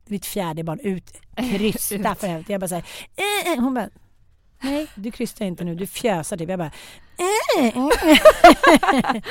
[0.07, 2.53] Ditt fjärde barn, ut, krysta för helvete.
[2.53, 2.85] Jag bara så här,
[3.17, 3.61] eh, eh.
[3.61, 3.89] hon bara,
[4.63, 6.49] nej du krystar inte nu, du fjösar typ.
[6.49, 6.73] Jag bara,
[7.59, 9.23] eh, eh.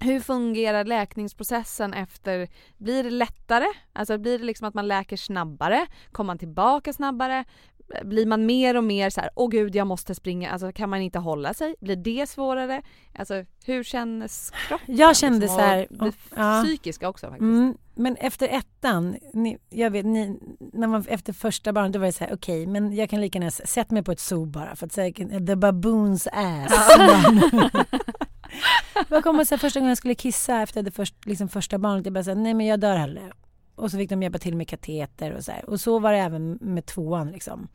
[0.00, 3.66] Hur fungerar läkningsprocessen efter, blir det lättare?
[3.92, 5.86] Alltså blir det liksom att man läker snabbare?
[6.12, 7.44] Kommer man tillbaka snabbare?
[8.04, 11.00] Blir man mer och mer så här, åh gud jag måste springa, alltså kan man
[11.00, 11.74] inte hålla sig?
[11.80, 12.82] Blir det svårare?
[13.14, 14.96] Alltså hur känns kroppen?
[14.96, 15.58] Jag kände liksom?
[15.58, 16.62] så här, Och ja.
[16.64, 17.42] psykiska också faktiskt.
[17.42, 20.38] Mm, men efter ettan, ni, jag vet, ni,
[20.72, 23.38] när man, efter första barnet då var det så här, okej, men jag kan lika
[23.38, 25.12] gärna sätta mig på ett zoo bara för att säga
[25.46, 26.88] the baboons ass.
[29.08, 32.12] jag kommer ihåg första gången jag skulle kissa efter det först, liksom första barnet, jag
[32.14, 33.32] bara så här, nej men jag dör hellre.
[33.76, 35.70] Och så fick de hjälpa till med kateter och så här.
[35.70, 37.68] Och så var det även med tvåan liksom.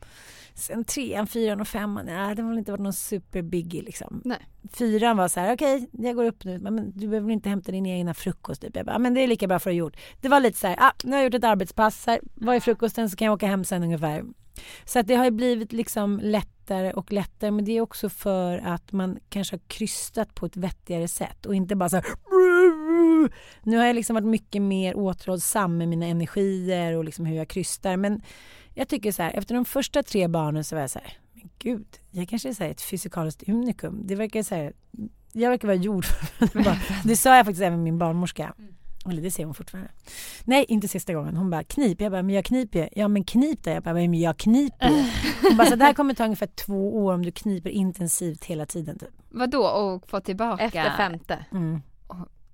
[0.54, 4.22] Sen trean, fyran och femman, nej det har väl inte varit någon superbiggie liksom.
[4.24, 4.38] Nej.
[4.72, 7.86] Fyran var så här, okej jag går upp nu, men du behöver inte hämta din
[7.86, 8.62] egna frukost.
[8.62, 8.76] Typ.
[8.76, 9.96] Jag bara, "Ja, men det är lika bra för att ha gjort.
[10.20, 12.60] Det var lite så här, ah, nu har jag gjort ett arbetspass här, vad är
[12.60, 14.24] frukosten så kan jag åka hem sen ungefär.
[14.84, 18.58] Så att det har ju blivit liksom lättare och lättare men det är också för
[18.58, 22.04] att man kanske har krystat på ett vettigare sätt och inte bara så här
[23.62, 27.48] nu har jag liksom varit mycket mer återhållsam med mina energier och liksom hur jag
[27.48, 27.96] krystar.
[27.96, 28.22] Men
[28.74, 31.50] jag tycker så här, efter de första tre barnen så var jag så här, men
[31.58, 34.00] gud, jag kanske är så här ett fysikaliskt unikum.
[34.04, 34.72] Det verkar så här,
[35.32, 36.80] jag verkar vara gjord för det.
[37.04, 38.54] Det sa jag faktiskt även min barnmorska.
[39.08, 39.90] Eller det säger hon fortfarande.
[40.44, 41.36] Nej, inte sista gången.
[41.36, 42.00] Hon bara knip.
[42.00, 42.88] Jag bara, men jag kniper ju.
[42.92, 43.70] Ja men knip då.
[43.70, 45.04] Jag bara, men jag kniper ju.
[45.48, 48.66] Hon bara, så det här kommer ta ungefär två år om du kniper intensivt hela
[48.66, 49.08] tiden typ.
[49.30, 50.64] Vadå och få tillbaka?
[50.64, 51.44] Efter femte.
[51.52, 51.82] Mm.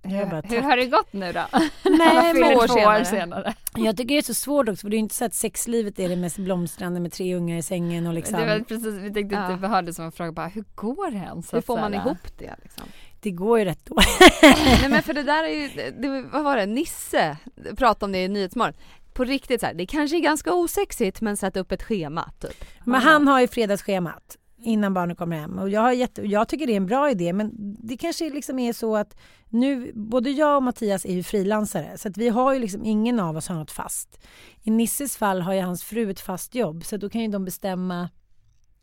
[0.03, 1.45] Jag bara, Hur har det gått nu då?
[1.91, 3.01] Nej, men två år senare.
[3.01, 3.55] år senare.
[3.77, 6.09] Jag tycker det är så svårt också för det är inte så att sexlivet är
[6.09, 8.41] det mest blomstrande med tre ungar i sängen och liksom.
[8.41, 9.49] Det var precis, vi tänkte Ja.
[9.57, 11.55] typ ha det som en fråga bara, hur går det ens?
[11.55, 12.85] Hur får man ihop det liksom?
[13.21, 13.95] Det går ju rätt då.
[14.43, 17.37] Nej men för det där är ju, det, vad var det, Nisse
[17.77, 18.75] pratade om det i Nyhetsmorgon.
[19.13, 22.65] På riktigt så här, det kanske är ganska osexigt men sätt upp ett schema typ.
[22.85, 26.67] Men han har ju fredagsschemat innan barnen kommer hem och jag, har jätte, jag tycker
[26.67, 27.51] det är en bra idé men
[27.89, 29.17] det kanske liksom är så att
[29.49, 33.21] nu, både jag och Mattias är ju frilansare så att vi har ju liksom ingen
[33.21, 34.21] av oss har något fast.
[34.63, 37.45] I Nisses fall har ju hans fru ett fast jobb så då kan ju de
[37.45, 38.09] bestämma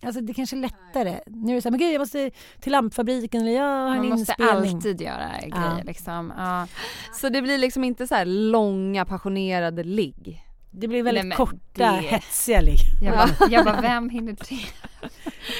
[0.03, 1.19] Alltså det kanske är lättare.
[1.25, 3.97] Nu är det så här, men gud jag måste till lampfabriken eller jag har en
[3.97, 4.75] Man måste inspelning.
[4.75, 6.33] alltid göra grejer liksom.
[6.37, 6.67] Ja.
[7.13, 10.44] Så det blir liksom inte så här långa passionerade ligg.
[10.77, 12.79] Det blir väldigt Nej, korta, det- hetsiga ligg.
[13.01, 14.59] Jag, bara, jag bara, vem hinner det?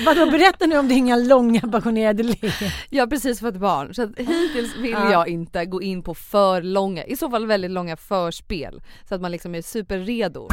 [0.05, 2.51] Vadå berätta nu om det är inga långa passionerade ligg.
[2.89, 5.11] Jag har precis fått barn så att hittills vill Ja.
[5.11, 8.81] jag inte gå in på för långa, i så fall väldigt långa förspel.
[9.09, 10.47] Så att man liksom är superredo.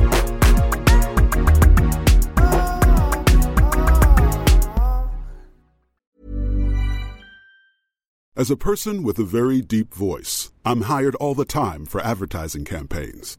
[8.35, 12.65] As a person with a very deep voice, I'm hired all the time for advertising
[12.65, 13.39] campaigns.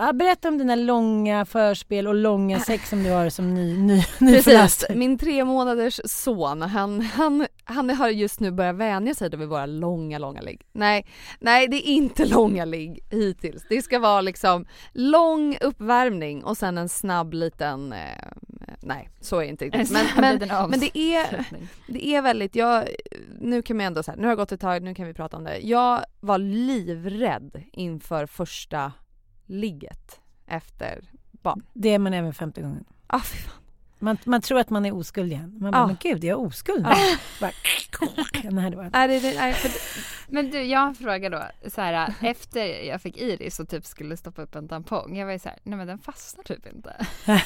[0.00, 4.02] Ja, berätta om dina långa förspel och långa sex som du har som ny, ny,
[4.18, 9.48] Precis, min tre månaders son, han, han, han har just nu börjat vänja sig vid
[9.48, 10.62] våra långa, långa ligg.
[10.72, 11.06] Nej,
[11.40, 13.66] nej det är inte långa ligg hittills.
[13.68, 17.98] Det ska vara liksom lång uppvärmning och sen en snabb liten, eh,
[18.82, 19.96] nej så är det inte riktigt.
[19.96, 21.44] En Men, men, men det är,
[21.86, 22.88] det är väldigt, jag,
[23.40, 25.36] nu kan man ändå säga, nu har det gått ett tag, nu kan vi prata
[25.36, 25.58] om det.
[25.58, 28.92] Jag var livrädd inför första
[29.48, 31.62] ligget efter barn.
[31.72, 32.84] Det är man även femte gången.
[33.06, 33.54] Ah, fy fan.
[33.98, 35.56] Man, man tror att man är oskuld igen.
[35.60, 35.86] Man bara, Ja.
[35.86, 36.88] men gud, är jag oskuld nu?
[36.88, 37.16] Ja.
[37.40, 37.50] Bara,
[38.50, 39.70] nej, det var Nej, det, nej, för,
[40.32, 41.42] Men du, jag har en fråga då.
[41.70, 45.16] Så här, efter jag fick Iris och typ skulle stoppa upp en tampong.
[45.16, 47.06] Jag var ju så här, nej men den fastnar typ inte.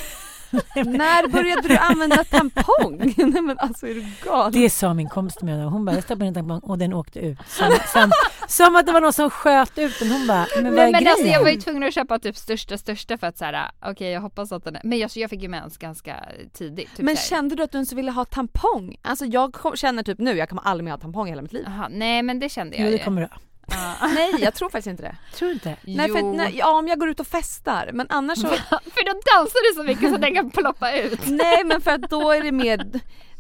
[0.74, 2.96] när började du använda tampong?
[3.16, 4.52] nej men alltså är du galen?
[4.52, 5.64] Det sa min kompis till mig.
[5.64, 7.38] Hon bara, jag stoppade en tampong och den åkte ut.
[7.48, 8.10] Som, som,
[8.48, 10.10] som att det var någon som sköt ut den.
[10.10, 11.08] Hon bara, men vad är Nej, men grejen?
[11.12, 14.10] alltså, jag var ju tvungen att köpa typ största största för att så här, okej
[14.10, 16.16] jag hoppas att den är, men jag, jag fick ju mens ganska
[16.52, 16.96] tidigt.
[16.96, 17.28] Typ men så här.
[17.28, 18.96] kände du att du ens ville ha tampong?
[19.02, 21.64] Alltså jag känner typ nu, jag kommer aldrig mer ha tampong i hela mitt liv.
[21.68, 23.04] Aha, nej men det kände jag Jo, det ju.
[23.04, 23.28] kommer du.
[23.66, 23.94] Ja.
[24.14, 25.16] Nej jag tror faktiskt inte det.
[25.35, 25.77] Tror du inte?
[25.83, 26.33] Nej, för, Jo.
[26.37, 29.81] nej, ja om jag går ut och festar men annars så För då dansar du
[29.83, 31.20] så mycket så den kan ploppa ut.
[31.27, 32.90] Nej men för att då är det mer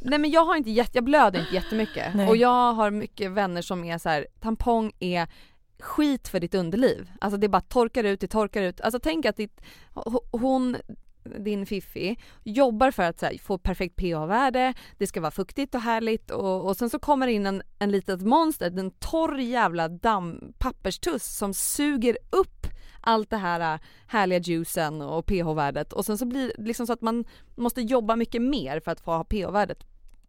[0.00, 2.28] Nej men jag har inte jätte, jag blöder inte jättemycket Nej.
[2.28, 5.28] och jag har mycket vänner som är så här: tampong är
[5.80, 7.10] skit för ditt underliv.
[7.20, 8.80] Alltså det bara torkar ut, det torkar ut.
[8.80, 9.60] Alltså tänk att ditt,
[9.94, 10.76] ho- hon,
[11.24, 15.80] din Fiffi, jobbar för att så här, få perfekt pH-värde, det ska vara fuktigt och
[15.80, 19.88] härligt och, och sen så kommer det in en, en litet monster, en torr jävla
[19.88, 22.66] damm, papperstuss som suger upp
[23.00, 26.92] allt det här äh, härliga juicen och pH-värdet och sen så blir det liksom så
[26.92, 27.24] att man
[27.56, 29.78] måste jobba mycket mer för att få ha pH-värdet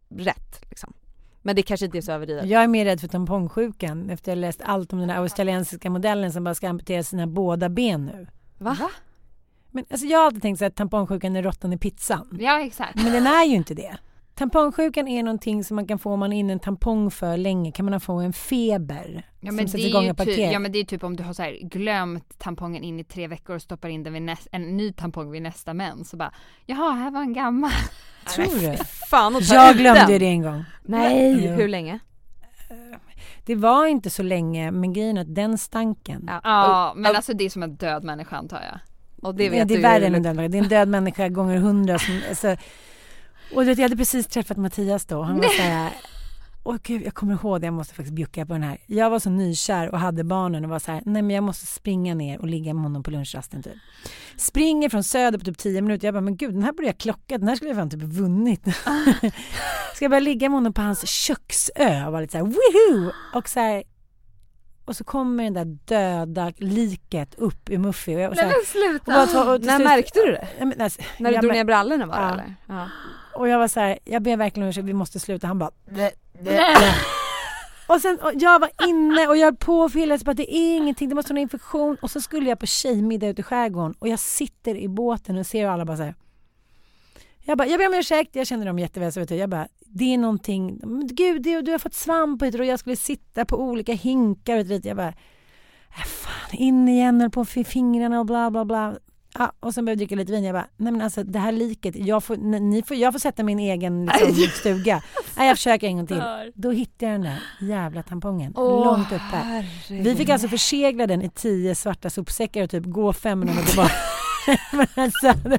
[0.08, 0.92] rätt liksom.
[1.42, 2.46] Men det kanske inte är så överdrivet.
[2.46, 6.32] Jag är mer rädd för tampongsjukan efter jag läst allt om den här australiensiska modellen
[6.32, 8.26] som bara ska amputera sina båda ben nu.
[8.58, 8.76] Va?
[9.74, 12.38] Men alltså jag har alltid tänkt så att tampongsjukan är råttan i pizzan.
[12.40, 12.94] Ja exakt.
[12.94, 13.96] Men den är ju inte det.
[14.34, 17.72] Tampongsjukan är någonting som man kan få om man är inne en tampong för länge.
[17.72, 20.58] Kan man få en feber Ja som men, sätter det igång är ju typ, ja
[20.58, 23.56] men det är typ om du har så här glömt tampongen in i tre veckor
[23.56, 26.32] och stoppar in den vid näst, en ny tampong vid nästa mens så bara
[26.66, 27.70] jaha här var en gammal.
[28.34, 28.76] Tror du?
[29.10, 30.18] Fan Jag glömde den.
[30.20, 30.64] det en gång.
[30.82, 31.52] Nej, Jo.
[31.52, 31.98] hur länge?
[33.46, 36.30] Det var inte så länge men grejen är att den stanken.
[36.44, 38.80] Ja Och- men och- alltså det är som en död människa antar jag.
[39.24, 40.48] Och det vet det är värre än en död människa.
[40.48, 41.98] Det är en död människa gånger hundra.
[41.98, 42.56] Som, alltså,
[43.54, 45.22] och du vet, jag hade precis träffat Mattias då.
[45.22, 45.92] Han var så här,
[46.64, 48.78] åh gud, jag kommer ihåg det, jag måste faktiskt bjucka på den här.
[48.86, 51.66] Jag var så nykär och hade barnen och var så här, nej men jag måste
[51.66, 53.72] springa ner och ligga med honom på lunchrasten typ.
[54.36, 56.06] Springer från Söder på typ 10 minuter.
[56.06, 58.02] Jag bara, men gud den här borde jag klocka, den här skulle jag fan typ
[58.02, 58.64] vunnit.
[59.94, 63.12] Ska jag börja ligga med honom på hans köksö och vara lite så här, woohoo!
[63.34, 63.82] Och så här,
[64.84, 68.50] och så kommer det där döda liket upp i Muffy och jag var så Nej
[68.50, 69.22] här, men sluta.
[69.22, 70.48] och bara och När slut- märkte du det?
[70.58, 72.32] Ja, men alltså, När du drog ner brallorna det Ja.
[72.32, 72.54] eller?
[72.66, 72.88] Ja.
[73.34, 75.46] Och jag var så här, jag ber verkligen om ursäkt, vi måste sluta.
[75.46, 75.70] Han bara
[77.86, 80.54] Och sen och jag var inne och jag höll på och filade på att det
[80.56, 81.96] är ingenting, det måste vara en infektion.
[82.00, 85.46] Och så skulle jag på tjejmiddag ute i skärgården och jag sitter i båten och
[85.46, 86.14] ser hur alla bara så här.
[87.46, 89.34] Jag bara, jag ber om ursäkt, jag känner dem jätteväl så vet du.
[89.34, 90.80] Jag bara, det är någonting,
[91.12, 94.84] gud det, du har fått svamp och jag skulle sitta på olika hinkar och dit.
[94.84, 95.08] Jag bara,
[95.88, 98.94] äh, fan in igen, höll på fingrarna och bla bla bla.
[99.38, 100.44] Ja, och sen började jag dricka lite vin.
[100.44, 103.42] Jag bara, nej men alltså det här liket, jag får, ni- får, jag får sätta
[103.42, 105.02] min egen liksom, stuga.
[105.36, 106.16] Nej, jag försöker en gång till.
[106.54, 108.52] Då hittade jag den där jävla tampongen
[108.84, 109.66] långt uppe.
[109.90, 113.92] Vi fick alltså försegla den i tio svarta sopsäckar och typ gå 500 meter tillbaka.
[114.72, 115.58] Men alltså, det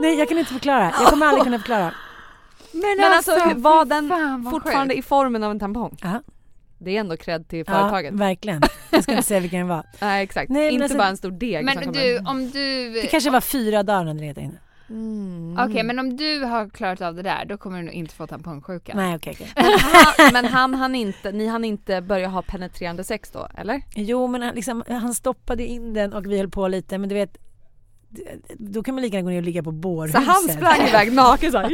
[0.00, 0.84] Nej, jag kan inte förklara.
[1.00, 1.94] Jag kommer aldrig kunna förklara.
[2.72, 5.96] Men alltså, var den fan, fortfarande i formen av en tampong?
[6.02, 6.22] Ja,
[6.78, 8.14] Det är ändå cred till ja företaget.
[8.14, 8.62] verkligen.
[8.90, 9.86] Jag ska inte säga vilken den var.
[10.00, 13.06] Nej exakt, Nej, men inte alltså- bara en stor deg Men du om du Det
[13.10, 14.58] kanske var fyra dagar när den letade inne.
[14.90, 15.56] Mm.
[15.58, 18.26] Okej men om du har klarat av det där då kommer du nog inte få
[18.26, 18.92] tampongsjuka.
[18.96, 19.52] Nej, okej, okej.
[19.56, 23.82] Men han, men han hann inte, ni hann inte börja ha penetrerande sex då eller?
[23.94, 26.98] Jo, men han, liksom, han stoppade in den och vi höll på lite.
[26.98, 27.36] Men du vet,
[28.58, 30.26] då kan man lika gärna gå ner och ligga på Så bårhuset.
[30.26, 31.70] han sprang iväg naken såhär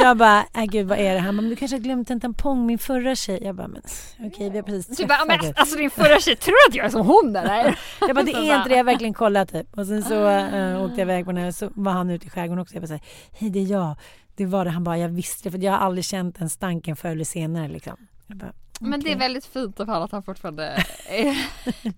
[0.00, 1.20] Jag bara, äh, gud vad är det?
[1.20, 3.38] Han bara, men du kanske har glömt en tampong, min förra tjej.
[3.42, 3.82] Jag bara, men
[4.26, 6.86] okej vi har precis Du bara, men alltså din förra tjej, tror du att jag
[6.86, 7.78] är som hon eller?
[8.00, 9.78] Jag bara, det är inte det, jag har verkligen kollat typ.
[9.78, 12.30] Och sen så äh, åkte jag iväg på den här, så var han ute i
[12.30, 12.74] skärgården också.
[12.74, 13.00] Jag bara, här,
[13.32, 13.96] hej det är jag.
[14.36, 16.96] Det var det, han bara, jag visste det för jag har aldrig känt en stanken
[16.96, 17.96] förr eller senare liksom.
[18.26, 20.64] Jag bara, Men det är väldigt fint av honom att han fortfarande
[21.08, 21.36] är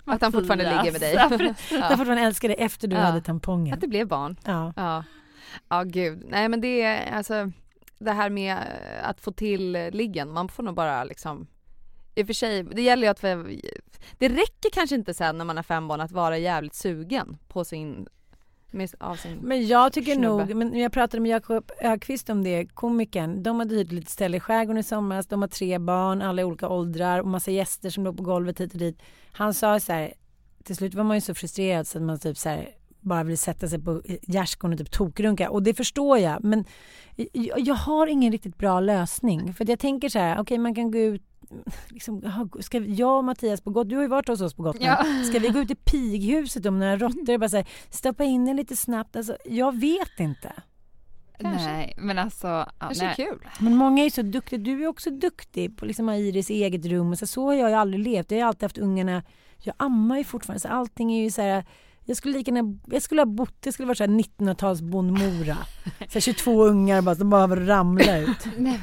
[0.05, 1.15] Att han fortfarande ligger med dig.
[1.19, 1.71] Ja, precis.
[1.71, 3.03] Jag fortfarande älskar det efter du Ja.
[3.03, 3.75] hade tampongen.
[3.75, 4.37] Att det blev barn.
[4.45, 4.73] Ja.
[4.77, 5.05] Ja.
[5.69, 7.51] Ja gud, nej men det är alltså
[7.99, 11.47] det här med eh, att få till eh, liggen, man får nog bara liksom
[12.15, 13.21] i och för sig, det gäller ju att
[14.19, 17.65] det räcker kanske inte sen när man har fem barn att vara jävligt sugen på
[17.65, 18.09] sin,
[18.71, 20.45] med, av sin Men jag tycker Snubbe.
[20.45, 23.42] nog, men jag pratade med Jakob Ökvist om det, komikern.
[23.42, 25.27] De hade hyrt lite ställe i skärgården i somras.
[25.27, 28.61] De har tre barn, alla i olika åldrar och massa gäster som låg på golvet
[28.61, 29.03] hit och dit.
[29.33, 30.15] Han sa så här,
[30.65, 32.69] till slut var man ju så frustrerad så att man typ så här
[33.07, 35.50] bara ville sätta sig på gärdsgården och typ tokrunka.
[35.50, 36.44] Och det förstår jag.
[36.44, 36.65] Men
[37.33, 39.54] jag, jag har ingen riktigt bra lösning.
[39.54, 41.23] För jag tänker så här, okej man kan gå ut
[41.88, 44.54] liksom, "Jaha, ska vi- jag och Mattias på Gotland, du har ju varit hos oss
[44.54, 44.87] på Gotland.
[44.98, 45.25] Ja.
[45.25, 48.57] Ska vi gå ut i pighuset om några råttor och bara säga stoppa in den
[48.57, 49.17] lite snabbt?
[49.17, 50.52] Alltså, jag vet inte.
[51.38, 51.67] Kanske.
[51.67, 52.46] Nej, men alltså...
[52.46, 53.15] Ja, Kanske nej.
[53.17, 53.48] kul.
[53.61, 54.59] Men många är ju så duktiga.
[54.59, 57.11] Du är också duktig på liksom Iris eget rum.
[57.11, 58.31] Och så, så har jag ju aldrig levt.
[58.31, 59.23] Jag har alltid haft ungarna.
[59.59, 60.61] Jag ammar ju fortfarande.
[60.61, 61.65] Så allting är ju så här.
[62.09, 65.57] Jag skulle lika gärna, jag skulle ha bott, det skulle vara så här 1900-tals Bonmora.
[65.98, 68.46] Så här 22 ungar bara, som bara ramlar ut.
[68.57, 68.81] Nej,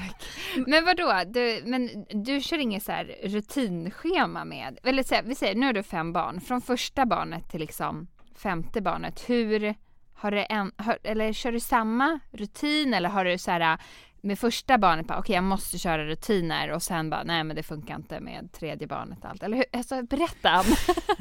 [0.55, 5.23] men, men vadå, du, men du kör inget så här rutinschema med, eller så här,
[5.23, 9.75] vi säger nu har du fem barn, från första barnet till liksom femte barnet, hur
[10.13, 13.79] har det en, har, eller kör du samma rutin eller har du så här
[14.21, 17.63] med första barnet bara okej jag måste köra rutiner och sen bara nej men det
[17.63, 20.63] funkar inte med tredje barnet och allt, eller hur, alltså berätta.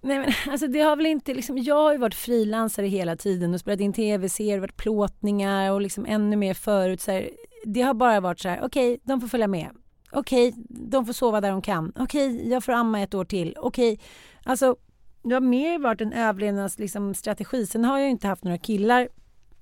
[0.00, 3.54] Nej men alltså det har väl inte liksom, jag har ju varit frilansare hela tiden
[3.54, 7.30] och spelat in tv-serier, varit plåtningar och liksom ännu mer förut så här,
[7.64, 9.70] Det har bara varit så här, okej de får följa med.
[10.12, 11.92] Okej, de får sova där de kan.
[11.96, 13.56] Okej, jag får amma ett år till.
[13.58, 14.00] Okej,
[14.44, 14.76] alltså
[15.22, 16.82] det har mer varit en överlevnadsstrategi.
[16.82, 17.66] Liksom, strategi.
[17.66, 19.08] Sen har jag ju inte haft några killar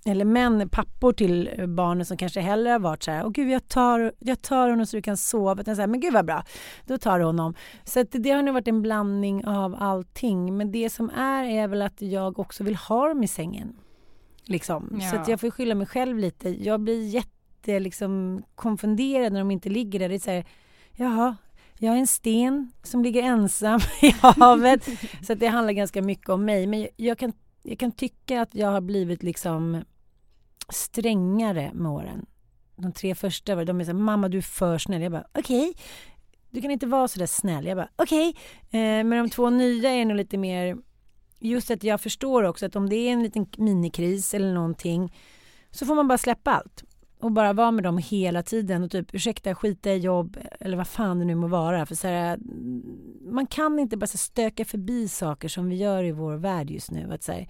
[0.06, 3.50] eller män, pappor till eh, barnen som kanske hellre har varit så här, åh gud
[3.50, 5.60] jag tar, jag tar honom så du kan sova.
[5.60, 6.44] Utan så här, men gud vad bra,
[6.86, 7.54] då tar du honom.
[7.84, 10.56] Så att det har nog varit en blandning av allting.
[10.56, 13.76] Men det som är är väl att jag också vill ha dem i sängen.
[14.46, 15.00] Liksom.
[15.10, 15.20] Så Ja.
[15.22, 16.48] att jag får skylla mig själv lite.
[16.64, 20.08] Jag blir jätte liksom, konfunderad när de inte ligger där.
[20.08, 20.44] Det är så här,
[20.92, 21.36] jaha,
[21.78, 24.88] jag är en sten som ligger ensam i havet.
[25.26, 26.66] så att det handlar ganska mycket om mig.
[26.66, 27.32] Men jag, jag, kan,
[27.62, 29.84] jag kan tycka att jag har blivit liksom
[30.68, 32.26] strängare med åren.
[32.76, 35.02] De tre första var de är så här, mamma du är för snäll.
[35.02, 35.74] Jag bara okej,
[36.50, 37.66] du kan inte vara så där snäll.
[37.66, 38.36] Jag bara okej.
[38.70, 40.76] Eh, men de två nya är nog lite mer
[41.40, 45.16] just att jag förstår också att om det är en liten minikris eller någonting
[45.70, 46.84] så får man bara släppa allt
[47.20, 50.88] och bara vara med dem hela tiden och typ ursäkta skita i jobb eller vad
[50.88, 52.38] fan det nu må vara för så här,
[53.32, 56.90] man kan inte bara så stöka förbi saker som vi gör i vår värld just
[56.90, 57.48] nu att så här,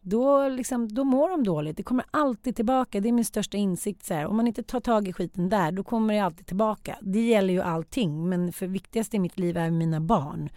[0.00, 1.76] då, liksom, då mår de dåligt.
[1.76, 3.00] Det kommer alltid tillbaka.
[3.00, 4.04] Det är min största insikt.
[4.04, 4.26] Så här.
[4.26, 6.98] Om man inte tar tag i skiten där, då kommer det alltid tillbaka.
[7.00, 10.50] Det gäller ju allting, men för viktigast i mitt liv är mina barn.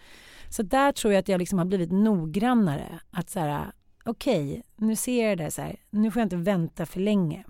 [0.50, 3.00] Så där tror jag att jag liksom har blivit noggrannare.
[3.12, 3.72] Att så här,
[4.06, 5.76] okej, nu ser jag det så här.
[5.90, 7.46] Nu får jag inte vänta för länge.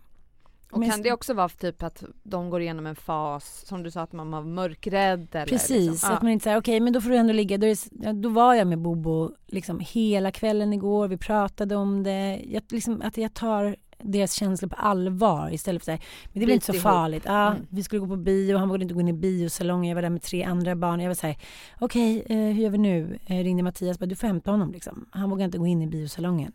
[0.74, 3.92] Och Men- kan det också vara typ att de går igenom en fas, som du
[3.92, 6.12] sa att man var mörkrädd eller Precis, liksom.
[6.14, 7.58] att man inte säger okej men då får du ändå ligga.
[7.58, 12.42] Då, är, då var jag med Bobo liksom hela kvällen igår, vi pratade om det.
[12.48, 16.46] Jag, liksom, att jag tar deras känslor på allvar istället för att säga men det
[16.46, 16.84] blir inte så ihop.
[16.84, 17.24] farligt.
[17.26, 17.66] Ja, Mm.
[17.70, 20.10] Vi skulle gå på bio, han vågade inte gå in i biosalongen, jag var där
[20.10, 21.00] med tre andra barn.
[21.00, 21.38] Jag var så här,
[21.80, 23.20] okej eh, hur gör vi nu?
[23.26, 25.06] Eh, ringde Mattias, bara, du får hämta honom liksom.
[25.12, 26.52] Han vågar inte gå in i biosalongen.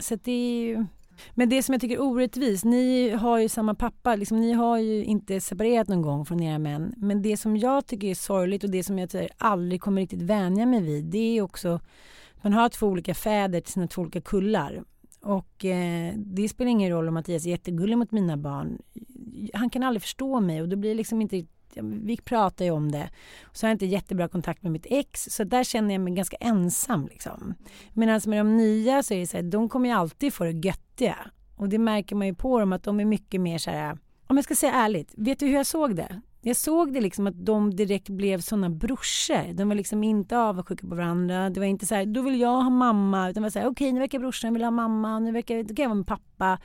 [0.00, 0.86] Så det är ju...
[1.34, 4.78] Men det som jag tycker är orättvist, ni har ju samma pappa, liksom, ni har
[4.78, 6.94] ju inte separerat någon gång från era män.
[6.96, 10.22] Men det som jag tycker är sorgligt och det som jag tycker aldrig kommer riktigt
[10.22, 11.80] vänja mig vid, det är också
[12.42, 14.84] man har två olika fäder till sina två olika kullar.
[15.20, 18.78] Och eh, det spelar ingen roll om Mattias är jättegullig mot mina barn.
[19.54, 21.46] Han kan aldrig förstå mig och då blir det liksom inte
[21.82, 23.10] vi pratar ju om det.
[23.42, 26.14] Och så har jag inte jättebra kontakt med mitt ex så där känner jag mig
[26.14, 27.54] ganska ensam liksom.
[27.92, 30.66] Medan med de nya så är det så här, de kommer ju alltid få det
[30.66, 31.30] gött göttiga.
[31.56, 34.36] Och det märker man ju på dem att de är mycket mer så här, om
[34.36, 36.20] jag ska säga ärligt, vet du hur jag såg det?
[36.40, 39.52] Jag såg det liksom att de direkt blev såna brorsor.
[39.52, 41.50] De var liksom inte avundsjuka på varandra.
[41.50, 43.30] Det var inte så här, då vill jag ha mamma.
[43.30, 45.18] Utan det var så här, okej nu verkar brorsan vilja ha mamma.
[45.18, 46.58] Nu verkar, då kan jag vara med pappa.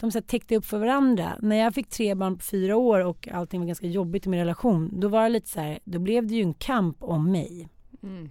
[0.00, 1.36] De så här, täckte upp för varandra.
[1.40, 4.40] När jag fick tre barn på fyra år och allting var ganska jobbigt i min
[4.40, 5.00] relation.
[5.00, 7.68] Då var det lite så här, då blev det ju en kamp om mig.
[8.02, 8.30] Mm.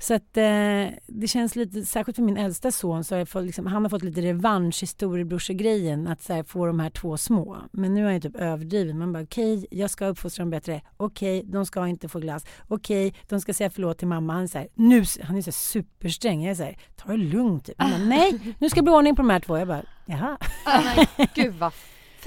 [0.00, 3.66] Så att eh, det känns lite, särskilt för min äldsta son, så har fått, liksom,
[3.66, 7.56] han har fått lite revansch i storebrorsgrejen att så här, få de här två små.
[7.72, 8.98] Men nu är jag typ överdriven.
[8.98, 10.80] Man bara okej, jag ska uppfostra dem bättre.
[10.96, 12.44] Okej, de ska inte få glass.
[12.68, 14.32] Okej, de ska säga förlåt till mamma.
[14.32, 16.42] Han är så här, nu, han är så här supersträng.
[16.44, 17.74] Jag är så här, ta det lugnt typ.
[17.78, 19.58] Han bara, nej, nu ska det bli ordning på de här två.
[19.58, 20.38] Jag bara, jaha.
[20.66, 21.72] Men gud vad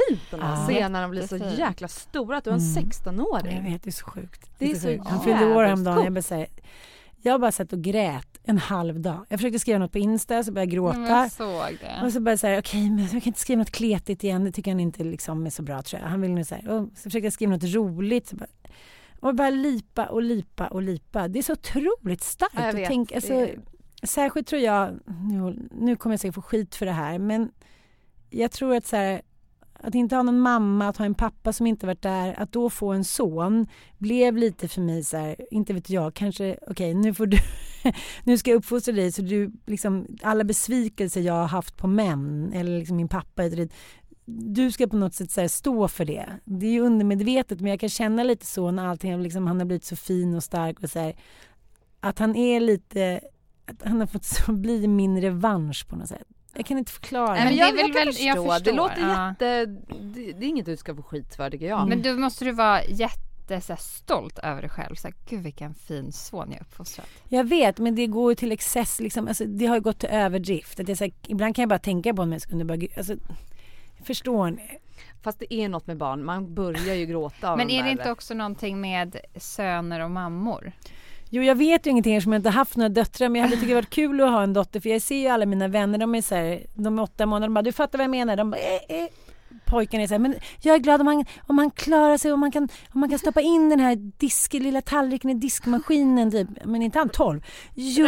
[0.09, 0.89] fint ändå att Ja.
[0.89, 2.89] när de blir så jäkla stora, att du har en Mm.
[2.89, 3.55] 16-åring.
[3.55, 4.49] Jag vet, det är så sjukt.
[4.57, 5.07] Det är så sjukt.
[5.07, 6.03] Han fyllde år häromdagen.
[6.03, 6.47] Jag bara, så här,
[7.21, 9.25] jag bara satt och grät en halv dag.
[9.29, 10.97] Jag försökte skriva något på Insta, så började jag gråta.
[10.97, 12.01] Mm, Jag såg det.
[12.05, 14.43] Och så bara så här, okej, men jag kan inte skriva något kletigt igen.
[14.43, 16.09] Det tycker han inte liksom är så bra tror jag.
[16.09, 18.27] Han vill nu så här, och så försökte jag skriva något roligt.
[18.27, 18.47] Så bara,
[19.19, 21.27] och bara lipa och lipa och lipa.
[21.27, 22.53] Det är så otroligt starkt.
[22.57, 22.87] Ja, jag vet.
[22.87, 23.55] tänka, alltså, Det
[24.03, 24.99] Särskilt tror jag,
[25.29, 27.51] nu, nu kommer jag säkert få skit för det här, men
[28.29, 29.21] jag tror att så här,
[29.83, 32.69] att inte ha någon mamma, att ha en pappa som inte varit där, att då
[32.69, 33.67] få en son
[33.97, 37.37] blev lite för mig så här, inte vet jag, kanske, okej nu får du,
[38.23, 42.53] nu ska jag uppfostra dig så du liksom, alla besvikelser jag har haft på män
[42.53, 43.73] eller liksom min pappa, hit och dit,
[44.25, 46.25] du ska på något sätt så här, stå för det.
[46.45, 49.65] Det är ju undermedvetet men jag kan känna lite så när allting liksom, han har
[49.65, 51.15] blivit så fin och stark och så här,
[51.99, 53.21] att han är lite,
[53.65, 56.27] att han har fått så bli min revansch på något sätt.
[56.53, 57.33] Jag kan inte förklara.
[57.33, 58.25] Nej, men det jag, är väl jag kan väl- förstå.
[58.27, 59.27] jag förstår, Det låter ja.
[59.29, 59.65] jätte...
[59.65, 61.87] Det, det är inget du ska få skit för tycker jag.
[61.87, 64.95] Men då måste du vara jätte så här, stolt över dig själv.
[64.95, 67.07] Så här, Gud vilken fin son jag uppfostrat.
[67.29, 68.99] Jag vet, men det går ju till excess.
[68.99, 69.27] Liksom.
[69.27, 70.79] Alltså, det har ju gått till överdrift.
[70.79, 72.91] Att jag, så här, ibland kan jag bara tänka på en sekund och bara, gud,
[72.97, 73.15] alltså,
[74.03, 74.77] förstår ni?
[75.23, 77.91] Fast det är något med barn, man börjar ju gråta av Men är det där-
[77.91, 80.71] inte också någonting med söner och mammor?
[81.33, 83.69] Jo, jag vet ju ingenting eftersom jag inte haft några döttrar, men jag hade tyckt
[83.69, 86.15] det varit kul att ha en dotter, för jag ser ju alla mina vänner, de
[86.15, 88.35] är så här, de är åtta månader, de bara, du fattar vad jag menar?
[88.35, 89.07] De bara, eh, eh.
[89.65, 92.39] Pojkarna är så här, men jag är glad om han, om han klarar sig, om
[92.39, 96.47] man kan, om man kan stoppa in den här disk, lilla tallriken i diskmaskinen typ.
[96.65, 97.45] Men inte han 12?
[97.73, 98.07] Jo,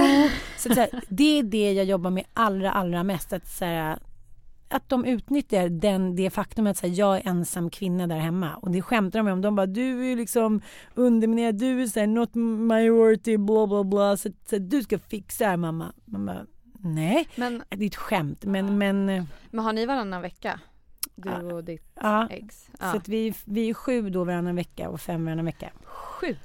[0.57, 3.33] så, så här, det är det jag jobbar med allra, allra mest.
[3.33, 3.97] Att, så här,
[4.73, 8.55] att de utnyttjar den, det faktum att här, jag är ensam kvinna där hemma.
[8.55, 9.41] Och det skämtar de om.
[9.41, 10.61] De bara, du är liksom
[10.93, 14.17] underminerad, du är så här, not minority, bla bla bla.
[14.17, 15.93] Så, så du ska fixa det här mamma.
[16.05, 16.45] Man bara,
[16.79, 17.27] nej.
[17.35, 18.45] Men, det är ett skämt.
[18.45, 20.59] Men, men, eh, Men har ni varannan vecka?
[21.15, 22.27] Du och ditt ja.
[22.29, 22.67] ex?
[22.79, 25.69] Så att vi, vi är sju då varannan vecka och fem varannan vecka.
[25.83, 26.35] Sju?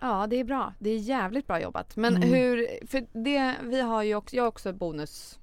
[0.00, 0.72] Ja det är bra.
[0.78, 1.96] Det är jävligt bra jobbat.
[1.96, 2.28] Men Mm.
[2.28, 5.38] hur, för det, vi har ju också, jag har också bonus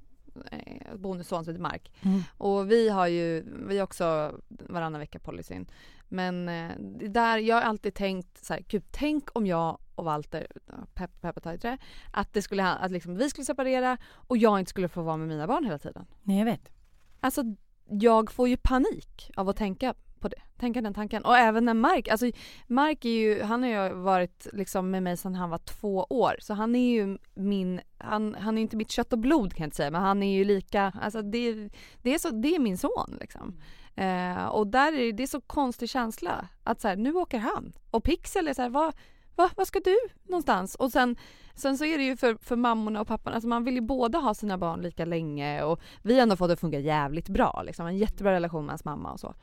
[0.96, 1.92] bonusson som heter Mark.
[2.02, 2.24] Mm.
[2.38, 5.68] Och vi har ju, vi har också varannan vecka policyn.
[6.08, 6.72] Men eh,
[7.10, 10.48] där, jag har alltid tänkt så här, gud tänk om jag och Walter,
[10.94, 11.78] pepp, peppa ta i trä,
[12.12, 15.28] att det skulle, att liksom vi skulle separera och jag inte skulle få vara med
[15.28, 16.06] mina barn hela tiden.
[16.22, 16.72] Nej, jag vet.
[17.20, 17.44] Alltså
[17.86, 21.26] jag får ju panik av att tänka på det, tänka den tanken.
[21.26, 22.32] Och även när Mark, alltså
[22.67, 26.36] Mark är ju, han har ju varit liksom med mig sedan han var två år.
[26.39, 29.67] Så han är ju min, han, han är inte mitt kött och blod kan jag
[29.67, 31.69] inte säga men han är ju lika, alltså det,
[32.01, 33.61] det, är, så, det är min son liksom.
[33.95, 37.74] Eh, och där är det, är så konstig känsla att så här, nu åker han.
[37.91, 38.93] Och Pixel är så här, vad,
[39.36, 40.76] vad, vad ska du någonstans?
[40.76, 41.15] Och sen,
[41.55, 44.19] sen så är det ju för, för mammorna och pappan, alltså man vill ju båda
[44.19, 47.63] ha sina barn lika länge och vi har ändå fått det att funka jävligt bra
[47.65, 49.34] liksom, en jättebra relation med hans mamma och så.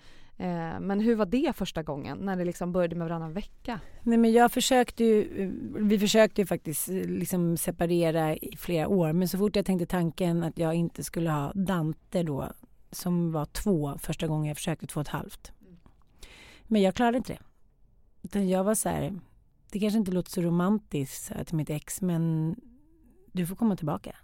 [0.40, 3.80] Eh, men hur var det första gången när det liksom började med varannan vecka?
[4.02, 9.12] Nej men jag försökte ju, vi försökte ju faktiskt eh, liksom separera i flera år
[9.12, 12.52] men så fort jag tänkte tanken att jag inte skulle ha Dante då
[12.90, 15.52] som var två första gången jag försökte två och ett halvt.
[16.62, 17.42] Men jag klarade inte det.
[18.22, 19.20] Utan jag var så här,
[19.72, 22.54] det kanske inte låter så romantiskt till mitt ex men
[23.32, 24.16] du får komma tillbaka.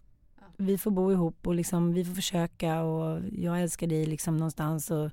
[0.57, 4.91] Vi får bo ihop och liksom, vi får försöka och jag älskar dig liksom någonstans
[4.91, 5.11] och,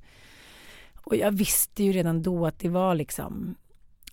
[1.04, 3.56] och jag visste ju redan då att det var liksom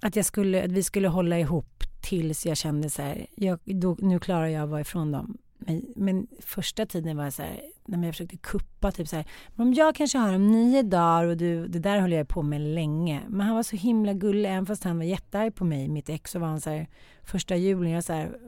[0.00, 3.96] att, jag skulle, att vi skulle hålla ihop tills jag kände så här, jag, då,
[3.98, 5.38] nu klarar jag att vara ifrån dem.
[5.58, 9.26] Men, men första tiden var jag så här, när jag försökte kuppa typ så här,
[9.54, 12.42] men om jag kanske har om nio dagar och du, det där höll jag på
[12.42, 13.22] med länge.
[13.28, 16.30] Men han var så himla gullig, även fast han var jättearg på mig, mitt ex,
[16.30, 16.88] så var han så här,
[17.22, 18.38] första julen, jag så här,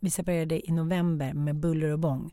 [0.00, 2.30] vi separerade i november med buller och bång.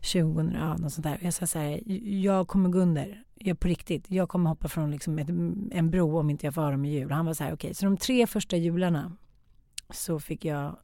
[0.00, 1.18] 20, ja, något sånt där.
[1.22, 1.80] Jag sa så här,
[2.24, 3.22] jag kommer gå under.
[3.44, 5.28] Jag, på riktigt, jag kommer hoppa från liksom ett,
[5.70, 7.10] en bro om inte jag får ha dem i jul.
[7.10, 9.16] Han var så här, okej, så de tre första jularna
[9.90, 10.76] så fick jag,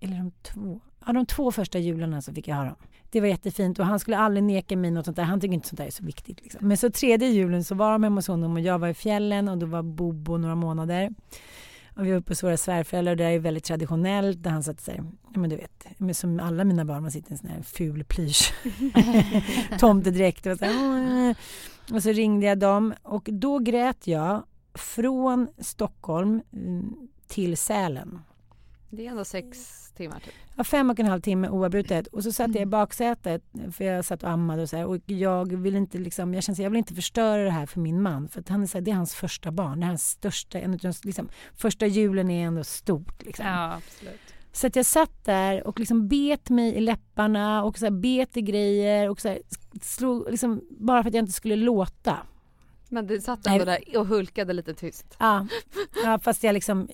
[0.00, 2.76] eller de två, ja de två första jularna så fick jag ha dem.
[3.10, 5.24] Det var jättefint och han skulle aldrig neka mig något sånt där.
[5.24, 6.42] Han tycker inte sånt där är så viktigt.
[6.42, 6.68] Liksom.
[6.68, 9.48] Men så tredje julen så var de hemma hos honom och jag var i fjällen
[9.48, 11.14] och då var Bobo några månader.
[11.96, 14.80] Och vi var uppe hos våra svärföräldrar och det är väldigt traditionellt där han satt
[14.80, 15.00] sig,
[15.34, 17.62] ja men du vet, men som alla mina barn, man sitter i en sån här
[17.62, 18.52] ful plysch.
[19.78, 21.36] Tomtedräkt och så här.
[21.92, 28.20] Och så ringde jag dem och då grät jag från Stockholm mm, till Sälen.
[28.90, 30.34] Det är ändå sex timmar typ.
[30.56, 32.06] Ja, fem och en halv timme oavbrutet.
[32.06, 34.98] Och så satt jag i baksätet för jag satt och ammade och så här, Och
[35.06, 38.28] jag vill inte liksom, jag kände jag vill inte förstöra det här för min man.
[38.28, 39.80] För att han är så här, det är hans första barn.
[39.80, 43.46] Det är hans största, en av de, liksom, första julen är ändå stort liksom.
[43.46, 44.20] Ja, absolut.
[44.54, 48.42] Så att jag satt där och liksom bet mig i läpparna och så bet i
[48.42, 49.38] grejer och så
[49.82, 52.16] slog, liksom, bara för att jag inte skulle låta.
[52.88, 55.16] Men du satt ändå där och hulkade lite tyst.
[55.18, 55.46] Ja,
[56.04, 56.88] ja fast jag liksom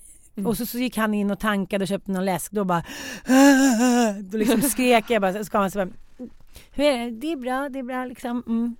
[0.44, 2.52] och så, så gick han in och tankade och köpte någon läsk.
[2.52, 2.82] Då bara...
[4.22, 5.44] Då liksom skrek jag bara.
[5.44, 5.88] Så kom han så bara...
[6.70, 7.10] Hur är det?
[7.10, 8.42] Det är bra, det är bra liksom.
[8.46, 8.76] Mm.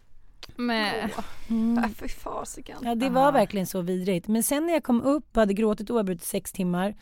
[0.57, 1.11] Men,
[1.49, 1.85] Mm.
[1.85, 2.78] Äh, fy fasiken.
[2.83, 4.28] Ja, det var verkligen så vidrigt.
[4.28, 6.95] Men sen när jag kom upp och hade gråtit oavbrutet sex timmar,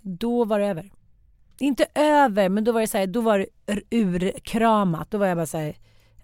[0.00, 0.90] då var det över.
[1.62, 3.46] Inte över, men då var det så här, då var det
[3.90, 5.10] urkramat.
[5.10, 5.76] Då var jag bara så här,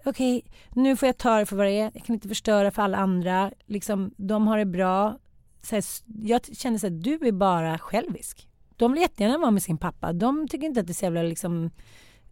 [0.05, 1.91] okej, nu får jag ta det för vad det är.
[1.93, 3.51] Jag kan inte förstöra för alla andra.
[3.65, 5.19] Liksom, de har det bra.
[5.63, 5.83] Så här,
[6.23, 8.47] jag kände så här, du är bara självisk.
[8.75, 10.13] De vill jättegärna vara med sin pappa.
[10.13, 11.71] De tycker inte att det är så jävla liksom,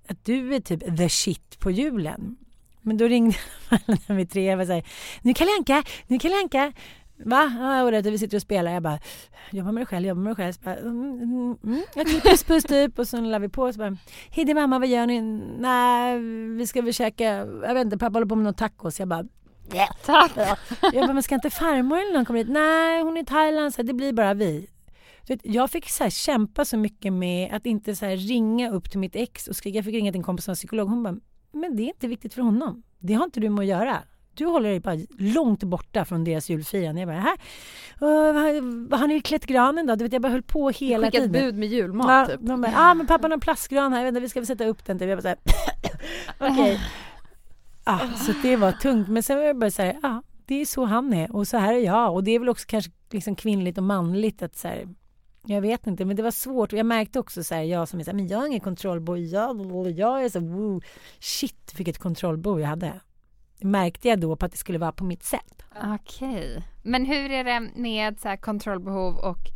[0.07, 2.37] att du är typ the shit på julen.
[2.81, 3.37] Men då ringde
[3.69, 4.85] alla vid tre och var så här,
[5.21, 6.73] nu Kalle Anka, nu Kalle Anka.
[7.25, 7.51] Va?
[7.59, 8.71] Ja, och det, vi sitter och spelar.
[8.71, 8.99] Jag bara,
[9.51, 10.53] jobba med dig själv, jobba med dig själv.
[10.53, 11.81] Så bara, mm, mm, mm.
[11.95, 12.99] Jag typ puss puss typ.
[12.99, 13.73] Och så la vi på.
[13.73, 13.97] Så bara,
[14.29, 15.21] hej det är mamma, vad gör ni?
[15.59, 16.19] Nej,
[16.57, 17.23] vi ska väl käka,
[17.63, 18.99] jag vet inte, pappa håller på med någon tacos.
[18.99, 19.25] Jag bara,
[19.73, 20.31] ja, tack.
[20.93, 22.49] Jag bara, men ska inte farmor eller någon komma hit?
[22.49, 24.69] Nej, hon är i Thailand, så det blir bara vi.
[25.43, 28.99] Jag fick så här kämpa så mycket med att inte så här ringa upp till
[28.99, 29.77] mitt ex och skrika.
[29.77, 30.89] Jag fick ringa till en kompis som var psykolog.
[30.89, 31.15] Hon bara,
[31.51, 32.83] men det är inte viktigt för honom.
[32.99, 33.97] Det har inte du med att göra.
[34.37, 37.01] Du håller dig bara långt borta från deras julfirande.
[37.01, 37.37] Jag bara, här,
[38.01, 39.95] uh, har ni klätt granen då?
[39.95, 41.31] Du vet, jag bara höll på hela Skickat tiden.
[41.31, 42.47] bud med julmat ja, typ.
[42.47, 44.85] De bara, ah, men pappa har en plastgran här, inte, vi ska väl sätta upp
[44.85, 44.99] den.
[44.99, 45.09] Typ.
[45.09, 45.37] Jag bara så här,
[46.51, 46.79] okej.
[47.83, 49.07] Ah, så det var tungt.
[49.07, 51.57] Men sen var jag bara så här, ah, det är så han är och så
[51.57, 52.13] här är jag.
[52.13, 54.87] Och det är väl också kanske liksom kvinnligt och manligt att så här,
[55.45, 56.73] jag vet inte, men det var svårt.
[56.73, 59.17] Jag märkte också så här, jag som är så här, men jag har ingen kontrollbo.
[59.17, 60.81] Jag, jag är så woo,
[61.19, 62.93] shit vilket kontrollbo jag hade.
[63.59, 65.63] Märkte jag då på att det skulle vara på mitt sätt.
[65.83, 66.63] Okej.
[66.83, 69.49] Men hur är det med så kontrollbehov och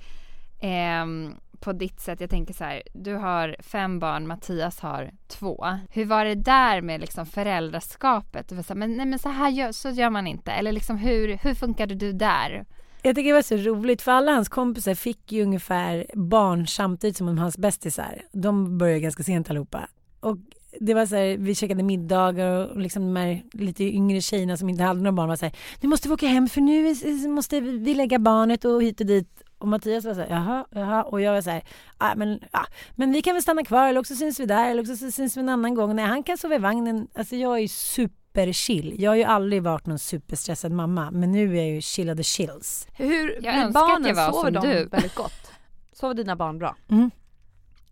[0.61, 2.21] ehm, på ditt sätt?
[2.21, 5.65] Jag tänker så här, du har fem barn, Mattias har två.
[5.89, 8.49] Hur var det där med liksom föräldraskapet?
[8.49, 10.51] Du var så här, men, nej, men så här gör, så gör man inte.
[10.51, 12.65] Eller liksom hur, hur funkade du där?
[13.03, 17.17] Jag tycker det var så roligt för alla hans kompisar fick ju ungefär barn samtidigt
[17.17, 18.21] som hans bästisar.
[18.31, 19.87] De började ganska sent allihopa.
[20.19, 20.37] Och
[20.79, 24.69] det var så här, vi käkade middagar och liksom de här lite yngre tjejerna som
[24.69, 26.95] inte hade några barn var så här, nu måste vi åka hem för nu
[27.29, 29.41] måste vi lägga barnet och hit och dit.
[29.57, 31.03] Och Mattias var så här, jaha, jaha.
[31.03, 31.63] Och jag var så här,
[31.97, 32.65] ah, men, ah,
[32.95, 35.41] men vi kan väl stanna kvar eller också syns vi där eller också syns vi
[35.41, 35.95] en annan gång.
[35.95, 37.07] Nej, han kan sova i vagnen.
[37.15, 38.95] Alltså jag är superchill.
[38.97, 42.17] Jag har ju aldrig varit någon superstressad mamma, men nu är jag ju chill of
[42.17, 42.87] the chills.
[42.97, 44.85] Hur Jag önskar att barnen, jag var sover som de du.
[44.85, 45.51] väldigt gott?
[45.93, 46.75] Sover dina barn bra?
[46.89, 47.11] Mm.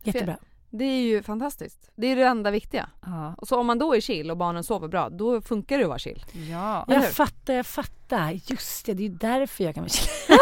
[0.04, 0.38] Jättebra.
[0.70, 1.92] Det är ju fantastiskt.
[1.96, 2.90] Det är det enda viktiga.
[3.02, 3.36] Ja.
[3.38, 5.90] Och så om man då är chill och barnen sover bra, då funkar det att
[5.90, 6.26] vara chill.
[6.52, 6.86] Ja.
[6.88, 6.96] Eller?
[6.96, 8.32] Jag fattar, jag fattar.
[8.32, 10.38] Just det, det är ju därför jag kan vara chill.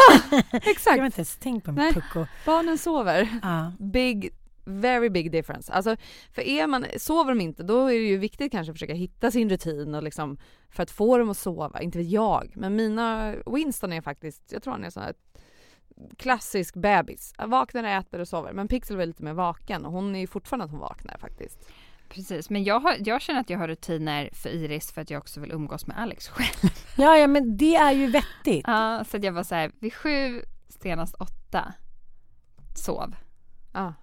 [0.52, 0.96] Exakt.
[0.96, 1.84] Jag har inte ens tänkt på Nej.
[1.84, 2.26] min pucko.
[2.46, 3.28] Barnen sover.
[3.42, 3.72] Ja.
[3.78, 4.30] Big,
[4.64, 5.72] very big difference.
[5.72, 5.96] Alltså,
[6.34, 9.30] för är man, sover de inte då är det ju viktigt kanske att försöka hitta
[9.30, 10.38] sin rutin och liksom
[10.70, 12.52] för att få dem att sova, inte vet jag.
[12.56, 15.14] Men mina, Winston är faktiskt, jag tror han är sån här
[16.16, 17.34] klassisk bebis.
[17.38, 18.52] Vaknar, äter och sover.
[18.52, 21.68] Men Pixel var lite mer vaken och hon är ju fortfarande att hon vaknar faktiskt.
[22.08, 25.18] Precis, men jag, har, jag känner att jag har rutiner för Iris för att jag
[25.18, 26.72] också vill umgås med Alex själv.
[26.96, 28.64] Ja, ja, men det är ju vettigt.
[28.66, 31.72] Ja, så att jag var så här, vid sju, senast åtta,
[32.74, 33.14] sov.
[33.72, 33.94] Ja.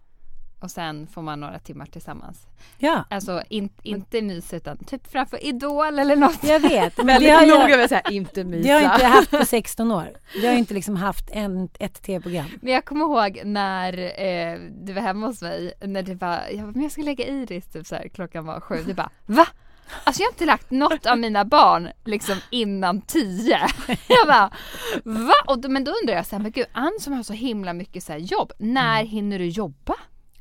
[0.59, 2.47] Och sen får man några timmar tillsammans.
[2.77, 6.43] Ja, Alltså in, inte mys utan typ framför Idol eller något.
[6.43, 6.97] jag vet.
[6.97, 8.67] Men Väldigt har noga jag, med att inte mysa.
[8.67, 10.09] det har inte jag haft på 16 år.
[10.35, 12.45] Jag har inte liksom haft en, ett tv-program.
[12.61, 13.93] Men jag kommer ihåg när
[14.23, 17.67] eh, du var hemma hos mig, när det var, jag men jag ska lägga Iris
[17.67, 18.83] typ så här, klockan var sju.
[18.85, 19.47] Du bara, va?
[20.03, 23.59] Alltså jag har inte lagt något av mina barn liksom innan tio.
[24.07, 24.51] Jag bara,
[25.03, 25.33] va?
[25.47, 27.73] Och då, men då undrar jag så här, men gud Ann som har så himla
[27.73, 29.95] mycket så jobb, när hinner du jobba?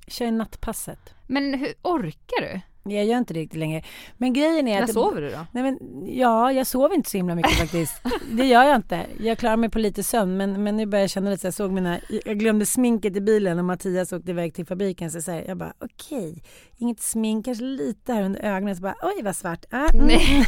[0.07, 1.15] Kör nattpasset.
[1.27, 2.61] Men hur orkar du?
[2.89, 3.83] Jag gör inte det riktigt längre.
[4.17, 4.93] Men grejen är När att...
[4.93, 5.47] sover du då?
[5.53, 5.79] Nej men
[6.17, 8.03] ja, jag sover inte så himla mycket faktiskt.
[8.33, 9.07] Det gör jag inte.
[9.21, 11.55] Jag klarar mig på lite sömn men, men nu börjar jag känna lite så jag
[11.55, 15.31] såg mina, jag glömde sminket i bilen och Mattias åkte iväg till fabriken så, så
[15.31, 16.43] här, jag bara okej,
[16.77, 19.65] inget smink, kanske lite här under ögonen så bara oj vad svart.
[19.71, 20.07] Ah, mm.
[20.07, 20.47] Nej.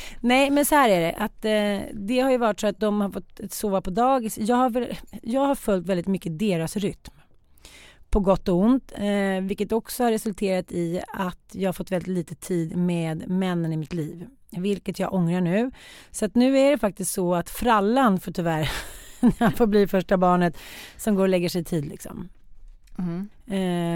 [0.20, 3.00] Nej men så här är det att eh, det har ju varit så att de
[3.00, 4.38] har fått sova på dagis.
[4.38, 4.88] Jag har,
[5.22, 7.19] jag har följt väldigt mycket deras rytm
[8.10, 12.08] på gott och ont, eh, vilket också har resulterat i att jag har fått väldigt
[12.08, 15.70] lite tid med männen i mitt liv, vilket jag ångrar nu.
[16.10, 18.70] Så att nu är det faktiskt så att frallan får tyvärr,
[19.38, 20.56] han får bli första barnet
[20.96, 22.28] som går och lägger sig tid liksom.
[22.98, 23.28] Mm.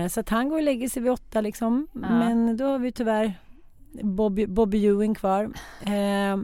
[0.05, 2.01] Eh, så att han går och lägger sig vid åtta liksom, Ja.
[2.01, 3.33] men då har vi tyvärr
[4.03, 5.45] Bobby, Bobby Ewing kvar.
[5.83, 6.37] Eh,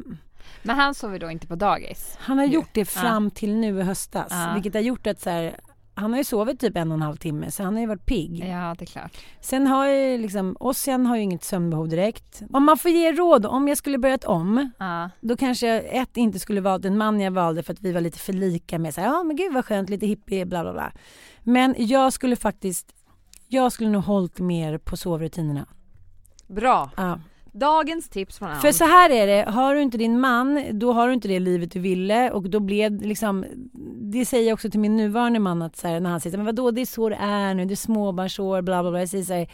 [0.62, 2.16] Men han sover då inte på dagis?
[2.18, 4.50] han har gjort det fram till nu i höstas, Ja.
[4.54, 5.56] vilket har gjort att så här,
[6.00, 8.06] han har ju sovit typ en och en halv timme så han har ju varit
[8.06, 8.38] pigg.
[8.38, 9.16] Ja, det är klart.
[9.40, 12.42] Sen har ju liksom, Ossian har ju inget sömnbehov direkt.
[12.52, 15.10] Om man får ge råd, om jag skulle börjat om, Ja.
[15.20, 18.00] då kanske jag ett inte skulle valt den man jag valde för att vi var
[18.00, 20.92] lite för lika med så ja men gud vad skönt, lite hippie, bla bla bla.
[21.42, 22.94] Men jag skulle faktiskt,
[23.48, 25.66] jag skulle nog hållit mer på sovrutinerna.
[26.46, 26.90] Bra.
[26.96, 27.18] Ja.
[27.52, 28.60] Dagens tips från Ann.
[28.60, 31.38] För så här är det, har du inte din man, då har du inte det
[31.38, 33.44] livet du ville och då blev liksom,
[34.12, 36.46] det säger jag också till min nuvarande man att så här, när han säger men
[36.46, 39.00] vadå det är så det är nu, det är småbarnsår, bla bla bla.
[39.00, 39.50] Jag säger så här,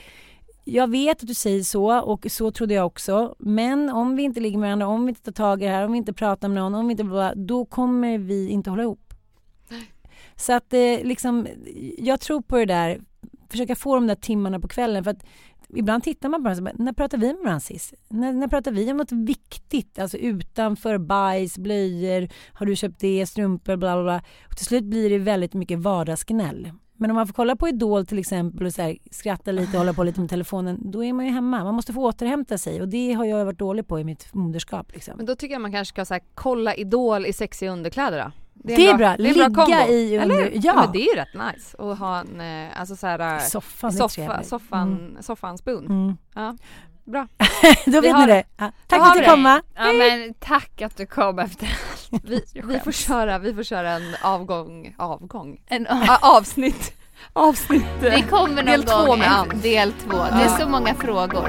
[0.64, 3.34] jag vet att du säger så och så trodde jag också.
[3.38, 5.84] Men om vi inte ligger med varandra, om vi inte tar tag i det här,
[5.84, 8.82] om vi inte pratar med någon, om vi inte bla, då kommer vi inte hålla
[8.82, 9.14] ihop.
[10.36, 11.47] Så att eh, liksom,
[11.99, 13.01] jag tror på det där
[13.51, 15.05] försöka få de där timmarna på kvällen.
[15.05, 15.24] För att
[15.75, 17.95] ibland tittar man på varandra när pratar vi med varandra sist?
[18.09, 19.99] När, när pratar vi om något viktigt?
[19.99, 24.23] Alltså utanför bajs, blöjor, har du köpt det, strumpor, bla bla bla.
[24.51, 26.73] Och till slut blir det väldigt mycket vardagsgnäll.
[26.99, 29.79] Men om man får kolla på Idol till exempel och så här, skratta lite och
[29.79, 31.64] hålla på lite med telefonen, då är man ju hemma.
[31.64, 34.93] Man måste få återhämta sig och det har jag varit dålig på i mitt moderskap.
[34.93, 35.14] Liksom.
[35.17, 38.45] Men då tycker jag man kanske ska så här, kolla Idol i sexiga underkläder då.
[38.64, 39.16] Det är, det är bra.
[39.16, 39.92] Det är bra Ligga kombo.
[39.92, 40.36] i under...
[40.36, 40.50] Eller?
[40.66, 40.74] Ja.
[40.74, 43.94] men det är ju rätt nice att ha en, eh, alltså så här, Soffan är
[43.94, 45.22] soffa, soffan, Mm.
[45.22, 45.90] soffans bund.
[45.90, 46.16] Mm.
[46.34, 46.57] Ja,
[47.04, 47.28] bra.
[47.86, 48.32] Då vet ni det.
[48.32, 48.44] det.
[48.57, 48.72] Ja.
[48.86, 49.26] Tack för att du det.
[49.26, 49.62] komma.
[49.74, 52.22] Ja men tack att du kom efter allt.
[52.24, 55.61] Vi, vi får köra, vi får köra en avgång, avgång?
[55.66, 55.86] En
[56.22, 56.92] avsnitt,
[57.32, 57.84] avsnitt.
[58.02, 60.16] eh, Vi kommer någon del två gång, med en- del två.
[60.16, 61.48] Det är så många frågor.